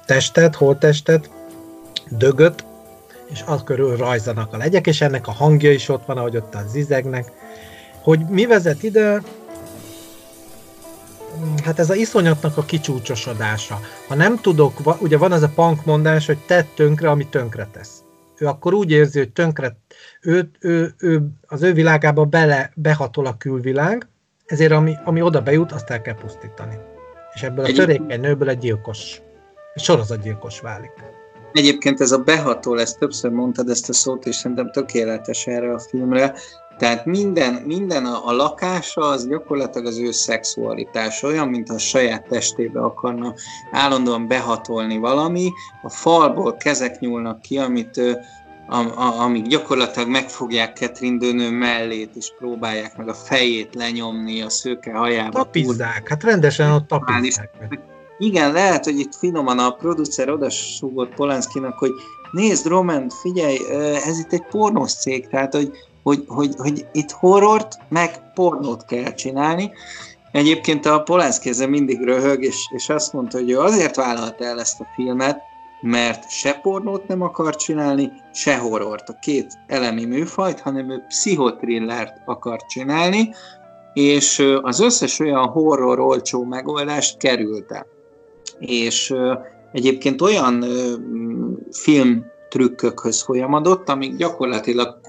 [0.07, 1.31] testet, holttestet,
[2.11, 2.65] dögöt,
[3.31, 6.55] és az körül rajzanak a legyek, és ennek a hangja is ott van, ahogy ott
[6.55, 7.33] a zizegnek.
[8.03, 9.23] Hogy mi vezet ide,
[11.65, 13.81] hát ez a iszonyatnak a kicsúcsosodása.
[14.09, 18.03] Ha nem tudok, ugye van ez a punk mondás, hogy tett tönkre, ami tönkre tesz.
[18.39, 19.77] Ő akkor úgy érzi, hogy tönkre,
[20.21, 24.07] ő, ő, ő, az ő világába bele, behatol a külvilág,
[24.47, 26.75] ezért ami, ami oda bejut, azt el kell pusztítani.
[27.35, 29.21] És ebből a törékeny nőből egy gyilkos,
[29.75, 30.93] egy sorozatgyilkos válik.
[31.53, 35.79] Egyébként ez a behatol, ezt többször mondtad ezt a szót, és szerintem tökéletes erre a
[35.79, 36.35] filmre.
[36.79, 42.27] Tehát minden, minden a, a lakása az gyakorlatilag az ő szexualitás, olyan, mint a saját
[42.29, 43.35] testébe akarna
[43.71, 45.51] állandóan behatolni valami.
[45.83, 48.01] A falból kezek nyúlnak ki, amit
[48.67, 54.49] a, a, amik gyakorlatilag megfogják Catherine Dönő mellét, és próbálják meg a fejét lenyomni a
[54.49, 55.39] szőke hajába.
[55.39, 57.51] Tapizzák, hát rendesen ott tapizzák.
[58.19, 61.91] Igen, lehet, hogy itt finoman a producer odasúgott Polanskinak, hogy
[62.31, 63.59] nézd, Roman, figyelj,
[64.07, 65.71] ez itt egy pornós cég, tehát hogy,
[66.03, 69.73] hogy, hogy, hogy itt horrort, meg pornót kell csinálni.
[70.33, 74.61] Egyébként a Polanski ezzel mindig röhög, és, és azt mondta, hogy ő azért vállalta el
[74.61, 75.41] ezt a filmet,
[75.81, 82.21] mert se pornót nem akar csinálni, se horrort, a két elemi műfajt, hanem ő pszichotrillert
[82.25, 83.35] akar csinálni,
[83.93, 87.87] és az összes olyan horror olcsó megoldást kerülte
[88.59, 89.15] és
[89.73, 90.65] egyébként olyan
[91.71, 95.01] film trükkökhöz folyamodott, amik gyakorlatilag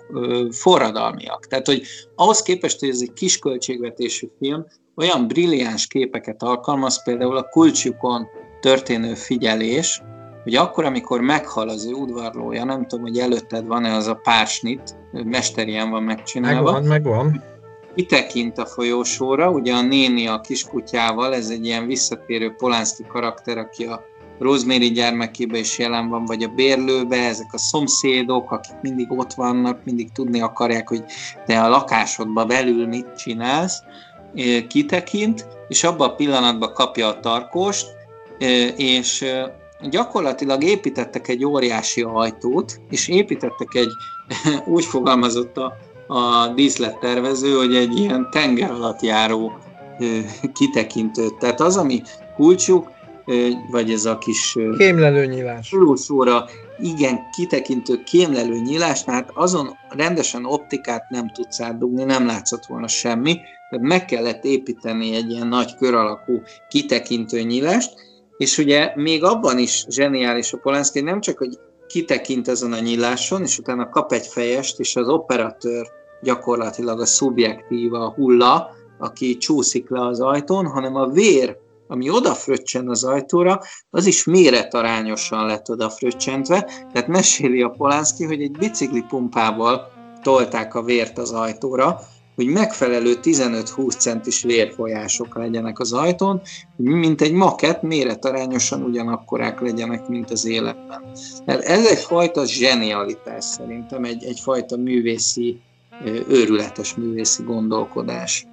[0.51, 1.47] forradalmiak.
[1.47, 1.81] Tehát, hogy
[2.15, 4.65] ahhoz képest, hogy ez egy kis költségvetésű film,
[4.95, 8.27] olyan brilliáns képeket alkalmaz, például a kulcsukon
[8.61, 10.01] történő figyelés,
[10.43, 14.95] hogy akkor, amikor meghal az ő udvarlója, nem tudom, hogy előtted van-e az a pársnit,
[15.11, 16.71] mesterien van megcsinálva.
[16.71, 17.43] Megvan, megvan
[17.95, 23.85] kitekint a folyósóra, ugye a néni a kiskutyával, ez egy ilyen visszatérő Polánszki karakter, aki
[23.85, 24.01] a
[24.39, 29.83] Rosemary gyermekébe is jelen van, vagy a bérlőbe, ezek a szomszédok, akik mindig ott vannak,
[29.83, 31.03] mindig tudni akarják, hogy
[31.45, 33.81] te a lakásodba belül mit csinálsz,
[34.67, 37.87] kitekint, és abban a pillanatban kapja a tarkost,
[38.77, 39.25] és
[39.89, 43.91] gyakorlatilag építettek egy óriási ajtót, és építettek egy,
[44.75, 45.73] úgy fogalmazott a
[46.13, 49.51] a díszlettervező, hogy egy ilyen tenger alatt járó
[50.53, 51.37] kitekintőt.
[51.37, 52.01] Tehát az, ami
[52.35, 52.91] kulcsuk,
[53.71, 55.69] vagy ez a kis kémlelő nyílás.
[55.69, 56.45] Túlszóra,
[56.79, 63.37] igen, kitekintő kémlelő nyílás, tehát azon rendesen optikát nem tudsz átdugni, nem látszott volna semmi,
[63.69, 67.93] tehát meg kellett építeni egy ilyen nagy kör alakú kitekintő nyílást,
[68.37, 73.41] és ugye még abban is zseniális a Polanski, nem csak, hogy kitekint ezen a nyíláson,
[73.41, 75.87] és utána kap egy fejest, és az operatőr
[76.23, 78.69] gyakorlatilag a szubjektíva, hulla,
[78.99, 81.57] aki csúszik le az ajtón, hanem a vér,
[81.87, 88.51] ami odafröccsen az ajtóra, az is méretarányosan lett odafröccsentve, tehát meséli a Polánszki, hogy egy
[88.51, 91.99] bicikli pumpával tolták a vért az ajtóra,
[92.35, 96.41] hogy megfelelő 15-20 centis vérfolyások legyenek az ajtón,
[96.75, 101.03] mint egy maket méretarányosan ugyanakkorák legyenek, mint az életben.
[101.45, 105.61] Ez egyfajta zsenialitás szerintem, egy, egyfajta művészi
[106.29, 108.47] őrületes művészi gondolkodás.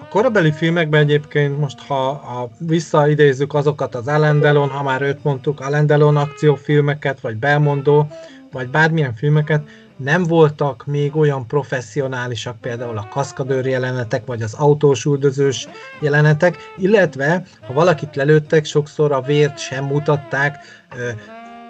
[0.00, 5.24] A korabeli filmekben egyébként most, ha, ha visszaidézzük azokat az Alain Delon, ha már őt
[5.24, 8.08] mondtuk, Alain Delon akciófilmeket, vagy Belmondó,
[8.52, 15.04] vagy bármilyen filmeket, nem voltak még olyan professzionálisak, például a kaszkadőr jelenetek, vagy az autós
[15.04, 15.68] üldözős
[16.00, 20.56] jelenetek, illetve ha valakit lelőttek, sokszor a vért sem mutatták.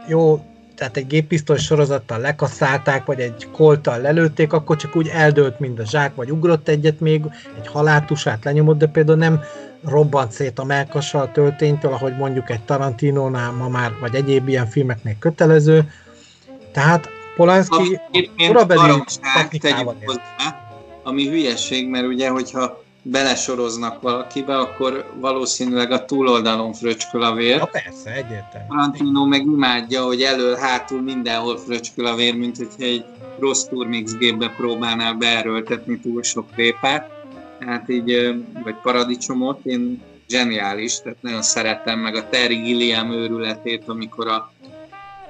[0.09, 0.41] Jó,
[0.79, 5.87] tehát egy géppisztoly sorozattal lekasszálták, vagy egy kolttal lelőtték, akkor csak úgy eldőlt mind a
[5.87, 7.23] zsák, vagy ugrott egyet még,
[7.61, 9.41] egy haláltusát lenyomott, de például nem
[9.85, 14.67] robbant szét a melkassal a tölténytől, ahogy mondjuk egy Tarantinónál ma már, vagy egyéb ilyen
[14.67, 15.93] filmeknél kötelező.
[16.73, 18.01] Tehát Polanski
[18.47, 19.03] korabeli
[19.35, 20.71] technikával hozzá,
[21.03, 27.57] ami hülyeség, mert ugye, hogyha belesoroznak valakibe, akkor valószínűleg a túloldalon fröcsköl a vér.
[27.57, 28.67] Ja, persze, egyértelmű.
[28.69, 33.05] Tarantino meg imádja, hogy elől-hátul mindenhol fröcsköl a vér, mint hogyha egy
[33.39, 37.11] rossz turmix gépbe próbálnál beerőltetni túl sok répát.
[37.59, 38.35] Tehát így,
[38.65, 44.53] vagy paradicsomot, én zseniális, tehát nagyon szeretem, meg a Terry Gilliam őrületét, amikor a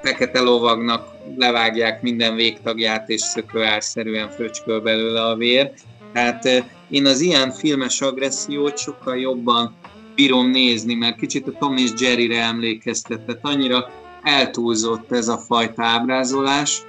[0.03, 5.73] fekete lovagnak levágják minden végtagját, és szökőárszerűen fröcsköl belőle a vér.
[6.13, 9.75] Tehát én az ilyen filmes agressziót sokkal jobban
[10.15, 13.91] bírom nézni, mert kicsit a Tom és Jerryre emlékeztet, tehát annyira
[14.23, 16.83] eltúlzott ez a fajta ábrázolás.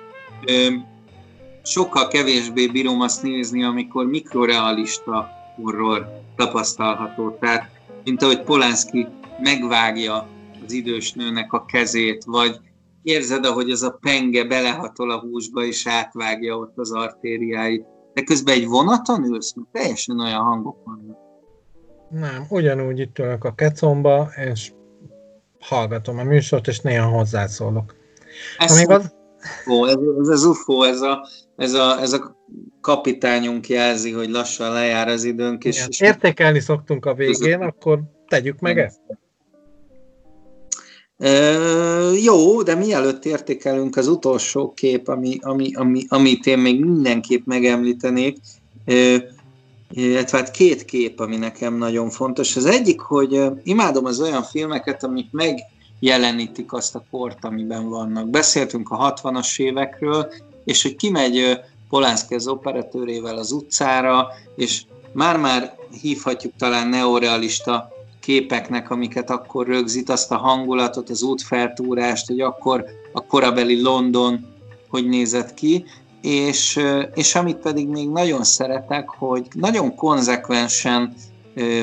[1.64, 7.38] Sokkal kevésbé bírom azt nézni, amikor mikrorealista horror tapasztalható.
[7.40, 7.70] Tehát,
[8.04, 9.08] mint ahogy Polanski
[9.42, 10.28] megvágja
[10.66, 12.56] az idős nőnek a kezét, vagy
[13.04, 17.86] érzed, ahogy az a penge belehatol a húsba, és átvágja ott az artériáit
[18.20, 21.18] de közben egy vonaton ülsz, teljesen olyan hangok vannak.
[22.10, 24.72] Nem, ugyanúgy itt ülök a kecomba, és
[25.60, 27.96] hallgatom a műsort, és néha hozzászólok.
[28.58, 29.14] Ez, Amíg az...
[29.66, 32.38] UFO, ez, ez az UFO, ez a, ez, a, ez a
[32.82, 35.64] kapitányunk jelzi, hogy lassan lejár az időnk.
[35.64, 39.00] És, Igen, és értékelni szoktunk a végén, akkor tegyük meg ezt.
[42.22, 48.38] Jó, de mielőtt értékelünk az utolsó kép, ami, ami, ami, amit én még mindenképp megemlítenék,
[49.92, 52.56] illetve hát két kép, ami nekem nagyon fontos.
[52.56, 58.30] Az egyik, hogy imádom az olyan filmeket, amik megjelenítik azt a kort, amiben vannak.
[58.30, 60.28] Beszéltünk a 60-as évekről,
[60.66, 61.60] és hogy kimegy
[61.90, 70.32] Polánszki az operatőrével az utcára, és már-már hívhatjuk talán neorealista képeknek, amiket akkor rögzít, azt
[70.32, 74.58] a hangulatot, az útfeltúrást, hogy akkor a korabeli London
[74.90, 75.86] hogy nézett ki,
[76.22, 76.80] és,
[77.14, 81.14] és amit pedig még nagyon szeretek, hogy nagyon konzekvensen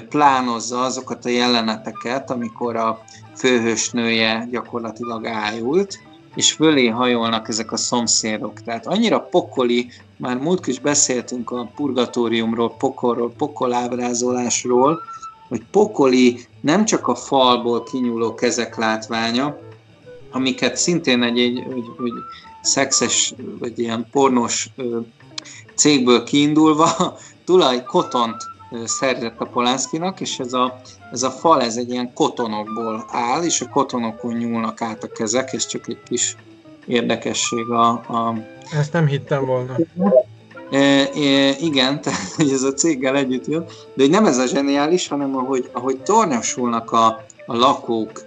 [0.09, 3.05] plánozza azokat a jeleneteket, amikor a
[3.37, 5.99] főhősnője gyakorlatilag ájult,
[6.34, 8.62] és fölé hajolnak ezek a szomszédok.
[8.62, 15.01] Tehát annyira pokoli, már múlt is beszéltünk a purgatóriumról, pokolról, pokolábrázolásról,
[15.49, 19.59] hogy pokoli nem csak a falból kinyúló kezek látványa,
[20.30, 22.12] amiket szintén egy, egy, egy, egy
[22.62, 24.70] szexes, vagy ilyen pornos
[25.74, 26.88] cégből kiindulva
[27.47, 28.36] tulaj kotont
[28.84, 30.80] szerzett a Polánszkinak, és ez a,
[31.12, 35.53] ez a fal, ez egy ilyen kotonokból áll, és a kotonokon nyúlnak át a kezek,
[35.53, 36.36] és csak egy kis
[36.86, 37.88] érdekesség a...
[37.88, 38.34] a...
[38.72, 39.76] Ezt nem hittem volna.
[40.70, 43.64] E, e, igen, tehát ez a céggel együtt jön,
[43.94, 47.06] de hogy nem ez a zseniális, hanem ahogy, ahogy tornyosulnak a,
[47.46, 48.24] a lakók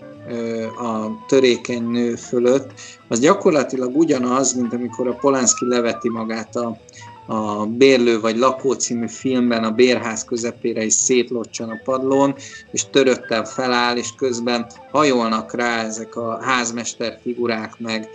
[0.78, 2.72] a törékeny nő fölött,
[3.08, 6.78] az gyakorlatilag ugyanaz, mint amikor a Polanski leveti magát a,
[7.34, 12.36] a Bérlő vagy Lakó című filmben a bérház közepére is szétlocsan a padlón,
[12.72, 18.10] és töröttel feláll, és közben hajolnak rá ezek a házmester figurák, meg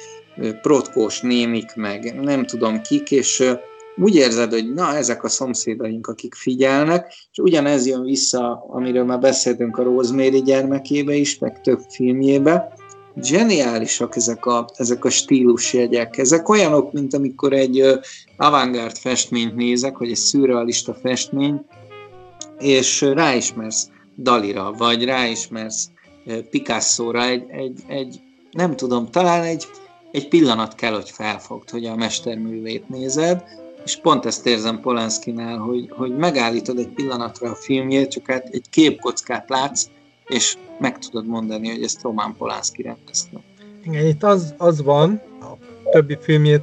[0.63, 3.53] protkós némik, meg nem tudom kik, és
[3.97, 9.19] úgy érzed, hogy na, ezek a szomszédaink, akik figyelnek, és ugyanez jön vissza, amiről már
[9.19, 12.73] beszéltünk a Rosemary gyermekébe is, meg több filmjébe,
[13.23, 16.19] zseniálisak ezek a, ezek a stílusjegyek.
[16.19, 17.99] Ezek olyanok, mint amikor egy
[18.37, 21.65] avantgárd festményt nézek, vagy egy szürrealista festmény,
[22.59, 23.89] és ráismersz
[24.19, 25.89] Dalira, vagy ráismersz
[26.51, 28.21] Picasso-ra, egy, egy, egy,
[28.51, 29.65] nem tudom, talán egy,
[30.11, 33.45] egy pillanat kell, hogy felfogd, hogy a mesterművét nézed,
[33.85, 38.65] és pont ezt érzem Polanszkinál, hogy, hogy megállítod egy pillanatra a filmjét, csak hát egy
[38.71, 39.85] képkockát látsz,
[40.27, 43.41] és meg tudod mondani, hogy ezt Roman Polanski rendezte.
[43.85, 45.47] Igen, itt az, az van, a
[45.91, 46.63] többi filmjét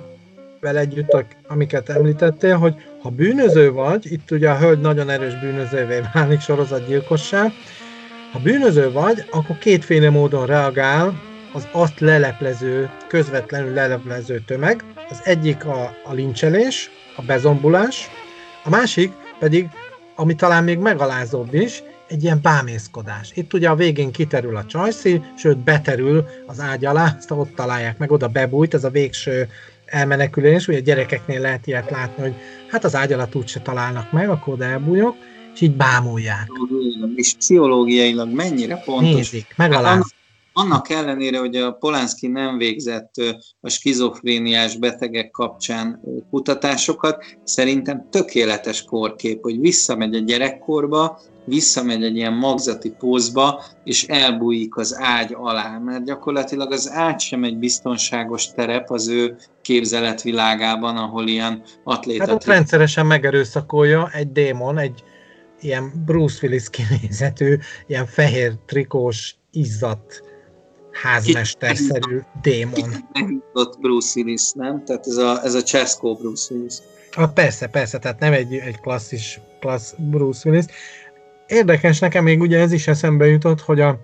[0.59, 5.99] vele együtt, amiket említettél, hogy ha bűnöző vagy, itt ugye a hölgy nagyon erős bűnözővé
[6.13, 7.51] válik sorozatgyilkossá,
[8.32, 11.22] ha bűnöző vagy, akkor kétféle módon reagál
[11.53, 14.84] az azt leleplező, közvetlenül leleplező tömeg.
[15.09, 16.89] Az egyik a, a lincselés,
[17.22, 18.09] a bezombulás,
[18.63, 19.67] a másik pedig,
[20.15, 23.32] ami talán még megalázóbb is, egy ilyen bámészkodás.
[23.34, 27.97] Itt ugye a végén kiterül a csajszi, sőt beterül az ágy alá, azt ott találják
[27.97, 29.49] meg, oda bebújt, ez a végső
[29.86, 32.34] elmenekülés, ugye a gyerekeknél lehet ilyet látni, hogy
[32.67, 35.15] hát az ágy alatt úgyse találnak meg, akkor oda elbújok,
[35.53, 36.47] és így bámulják.
[37.15, 39.13] És pszichológiailag mennyire pontos.
[39.13, 40.13] Nézik, megaláz.
[40.54, 43.14] Annak ellenére, hogy a Polanski nem végzett
[43.62, 52.34] a skizofréniás betegek kapcsán kutatásokat, szerintem tökéletes korkép, hogy visszamegy a gyerekkorba, visszamegy egy ilyen
[52.34, 58.89] magzati pózba, és elbújik az ágy alá, mert gyakorlatilag az ágy sem egy biztonságos terep
[58.89, 62.24] az ő képzeletvilágában, ahol ilyen atléta...
[62.24, 65.04] Hát ott rendszeresen megerőszakolja egy démon, egy
[65.62, 70.31] ilyen Bruce Willis kinézetű, ilyen fehér trikós, izzadt
[70.92, 72.89] házmesterszerű démon.
[73.14, 74.84] Megízott Bruce Willis, nem?
[74.86, 76.74] Tehát ez a, ez a Cesco Bruce Willis.
[77.16, 80.66] Ah, persze, persze, tehát nem egy, egy klasszis, klassz Bruce Willis.
[81.48, 84.00] Érdekes nekem még ugye ez is eszembe jutott, hogy a,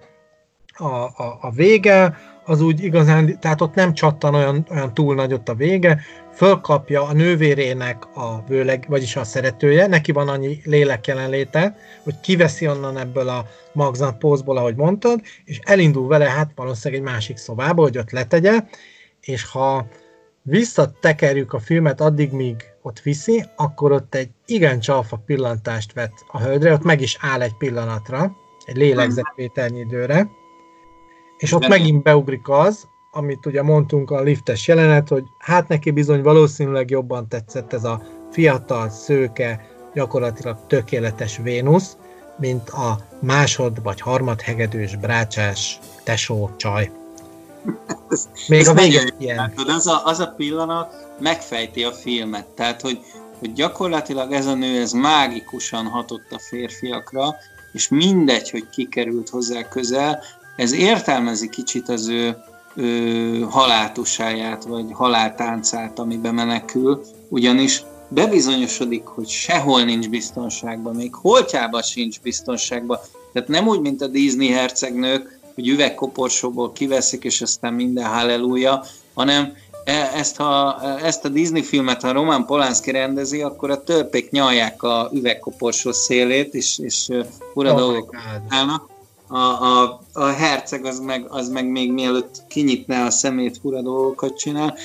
[0.73, 2.17] a, a, a vége
[2.47, 5.99] az úgy igazán, tehát ott nem csattan olyan, olyan túl nagy ott a vége,
[6.33, 12.67] fölkapja a nővérének a vőleg, vagyis a szeretője, neki van annyi lélek jelenléte, hogy kiveszi
[12.67, 17.81] onnan ebből a magzat pózból, ahogy mondtad, és elindul vele hát valószínűleg egy másik szobába,
[17.81, 18.63] hogy ott letegye,
[19.21, 19.87] és ha
[20.41, 26.41] visszatekerjük a filmet addig, míg ott viszi, akkor ott egy igen csalfa pillantást vet a
[26.41, 28.35] hölgyre, ott meg is áll egy pillanatra,
[28.65, 30.27] egy lélegzetvételnyi időre,
[31.37, 36.21] és ott megint beugrik az, amit ugye mondtunk a liftes jelenet, hogy hát neki bizony
[36.21, 41.97] valószínűleg jobban tetszett ez a fiatal, szőke, gyakorlatilag tökéletes Vénusz,
[42.39, 46.91] mint a másod vagy harmad hegedős, brácsás, tesó, csaj.
[48.47, 49.53] Még ez a végén ilyen.
[49.67, 52.99] Az a, az a pillanat megfejti a filmet, tehát hogy,
[53.39, 57.35] hogy gyakorlatilag ez a nő ez mágikusan hatott a férfiakra,
[57.71, 60.23] és mindegy, hogy kikerült hozzá közel,
[60.57, 62.37] ez értelmezi kicsit az ő,
[62.75, 72.21] ő haláltusáját, vagy haláltáncát, amiben menekül, ugyanis bebizonyosodik, hogy sehol nincs biztonságban, még holtjában sincs
[72.21, 72.99] biztonságban.
[73.33, 78.83] Tehát nem úgy, mint a Disney hercegnők, hogy üvegkoporsóból kiveszik, és aztán minden halleluja,
[79.13, 79.53] hanem
[79.83, 84.83] e, ezt, ha, ezt a Disney filmet, ha Roman Polanski rendezi, akkor a törpék nyalják
[84.83, 87.07] a üvegkoporsó szélét, és, és
[87.53, 88.15] ura oh dolgok
[88.49, 88.95] állnak
[89.27, 94.37] a, a, a herceg az meg, az meg még mielőtt kinyitná a szemét, fura dolgokat
[94.37, 94.75] csinál.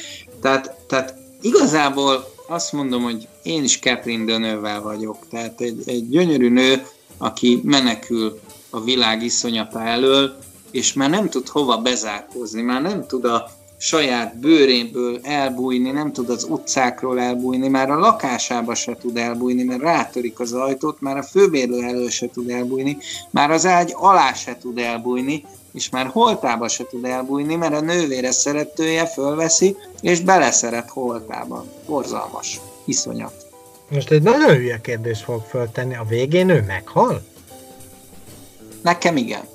[0.41, 5.17] Tehát, tehát igazából azt mondom, hogy én is Catherine Dönővel vagyok.
[5.31, 6.87] Tehát egy, egy gyönyörű nő,
[7.19, 8.41] aki menekül
[8.71, 10.37] a világ iszonyata elől,
[10.71, 13.51] és már nem tud hova bezárkózni, már nem tud a
[13.83, 19.81] saját bőréből elbújni, nem tud az utcákról elbújni, már a lakásába se tud elbújni, mert
[19.81, 22.97] rátörik az ajtót, már a főbérlő elől se tud elbújni,
[23.31, 27.81] már az ágy alá se tud elbújni, és már holtába se tud elbújni, mert a
[27.81, 31.65] nővére szeretője fölveszi, és beleszeret holtába.
[31.87, 32.61] Borzalmas.
[32.85, 33.47] Iszonyat.
[33.89, 35.97] Most egy nagyon hülye kérdés fog föltenni.
[35.97, 37.23] A végén ő meghal?
[38.83, 39.52] Nekem igen.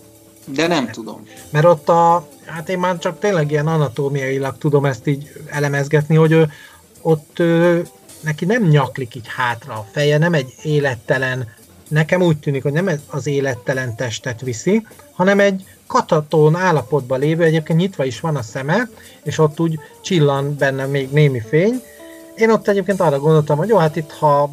[0.48, 1.28] De nem tudom.
[1.50, 6.32] Mert ott a, hát én már csak tényleg ilyen anatómiailag tudom ezt így elemezgetni, hogy
[6.32, 6.52] ő,
[7.02, 7.88] ott ő,
[8.22, 11.48] neki nem nyaklik így hátra a feje, nem egy élettelen,
[11.88, 17.80] nekem úgy tűnik, hogy nem az élettelen testet viszi, hanem egy katatón állapotban lévő, egyébként
[17.80, 18.90] nyitva is van a szeme,
[19.24, 21.82] és ott úgy csillan benne még némi fény.
[22.36, 24.50] Én ott egyébként arra gondoltam, hogy jó, hát itt ha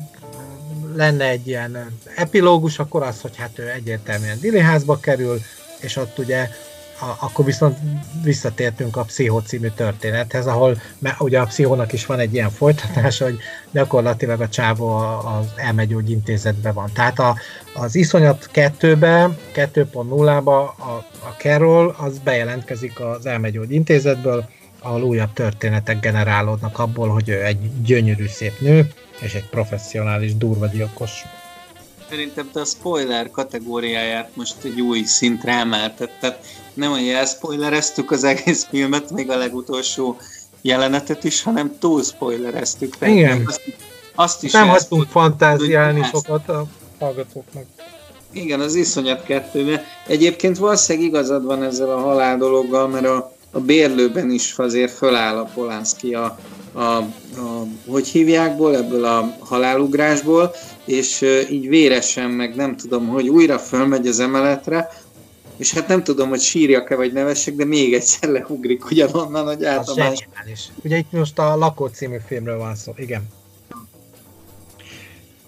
[0.95, 5.41] lenne egy ilyen epilógus, akkor az, hogy hát ő egyértelműen diliházba kerül,
[5.85, 6.49] és ott ugye
[7.01, 7.79] a, akkor viszont
[8.23, 13.25] visszatértünk a Pszichó című történethez, ahol mert ugye a Pszichónak is van egy ilyen folytatása,
[13.25, 13.39] hogy
[13.71, 16.91] gyakorlatilag a csávó az elmegyógyintézetben van.
[16.93, 17.37] Tehát a,
[17.75, 26.79] az iszonyat 2-be, 2.0-ba a, a Carol az bejelentkezik az elmegyógyintézetből, ahol újabb történetek generálódnak
[26.79, 31.25] abból, hogy ő egy gyönyörű szép nő, és egy professzionális durva gyilkos.
[32.09, 36.39] Szerintem te a spoiler kategóriáját most egy új szintre emeltetted.
[36.75, 40.17] Nem, hogy elspoilereztük az egész filmet, még a legutolsó
[40.63, 42.97] jelenetet is, hanem túl spoilereztük.
[43.01, 43.43] Igen.
[43.47, 43.61] Azt,
[44.15, 46.67] azt is Nem hagytunk fantáziálni sokat a
[46.99, 47.65] hallgatóknak.
[48.33, 49.81] Igen, az iszonyat kettőben.
[50.07, 55.39] Egyébként valószínűleg igazad van ezzel a halál dologgal, mert a, a bérlőben is azért föláll
[55.39, 56.39] a Polánszki a,
[56.73, 57.07] a, a,
[57.87, 60.55] hogy hívjákból, ebből a halálugrásból,
[60.85, 64.91] és így véresen, meg nem tudom, hogy újra fölmegy az emeletre,
[65.57, 69.89] és hát nem tudom, hogy sírjak-e vagy nevessek, de még egyszer leugrik ugyanonnan, hogy át
[69.89, 70.29] a más...
[70.83, 73.29] Ugye itt most a Lakó című filmről van szó, igen.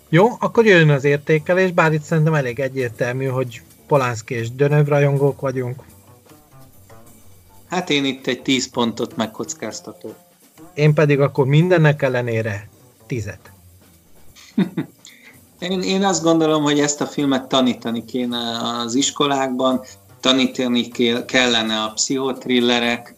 [0.09, 5.41] Jó, akkor jön az értékelés, bár itt szerintem elég egyértelmű, hogy Polánszki és Dönöv rajongók
[5.41, 5.83] vagyunk.
[7.69, 10.15] Hát én itt egy 10 pontot megkockáztatok.
[10.75, 12.69] Én pedig akkor mindennek ellenére
[13.07, 13.51] tizet.
[15.71, 18.39] Én, én azt gondolom, hogy ezt a filmet tanítani kéne
[18.85, 19.81] az iskolákban,
[20.21, 20.89] tanítani
[21.27, 23.15] kellene a pszichotrillerek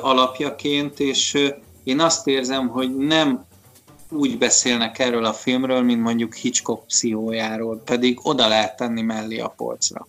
[0.00, 1.38] alapjaként, és
[1.84, 3.44] én azt érzem, hogy nem
[4.10, 9.54] úgy beszélnek erről a filmről, mint mondjuk Hitchcock pszichójáról, pedig oda lehet tenni mellé a
[9.56, 10.06] polcra.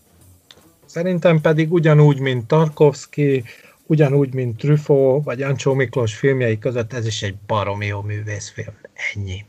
[0.86, 3.44] Szerintem pedig ugyanúgy, mint Tarkovsky,
[3.86, 8.74] ugyanúgy, mint Truffaut vagy Ancsó Miklós filmjei között, ez is egy baromi jó művészfilm.
[9.16, 9.46] Ennyi.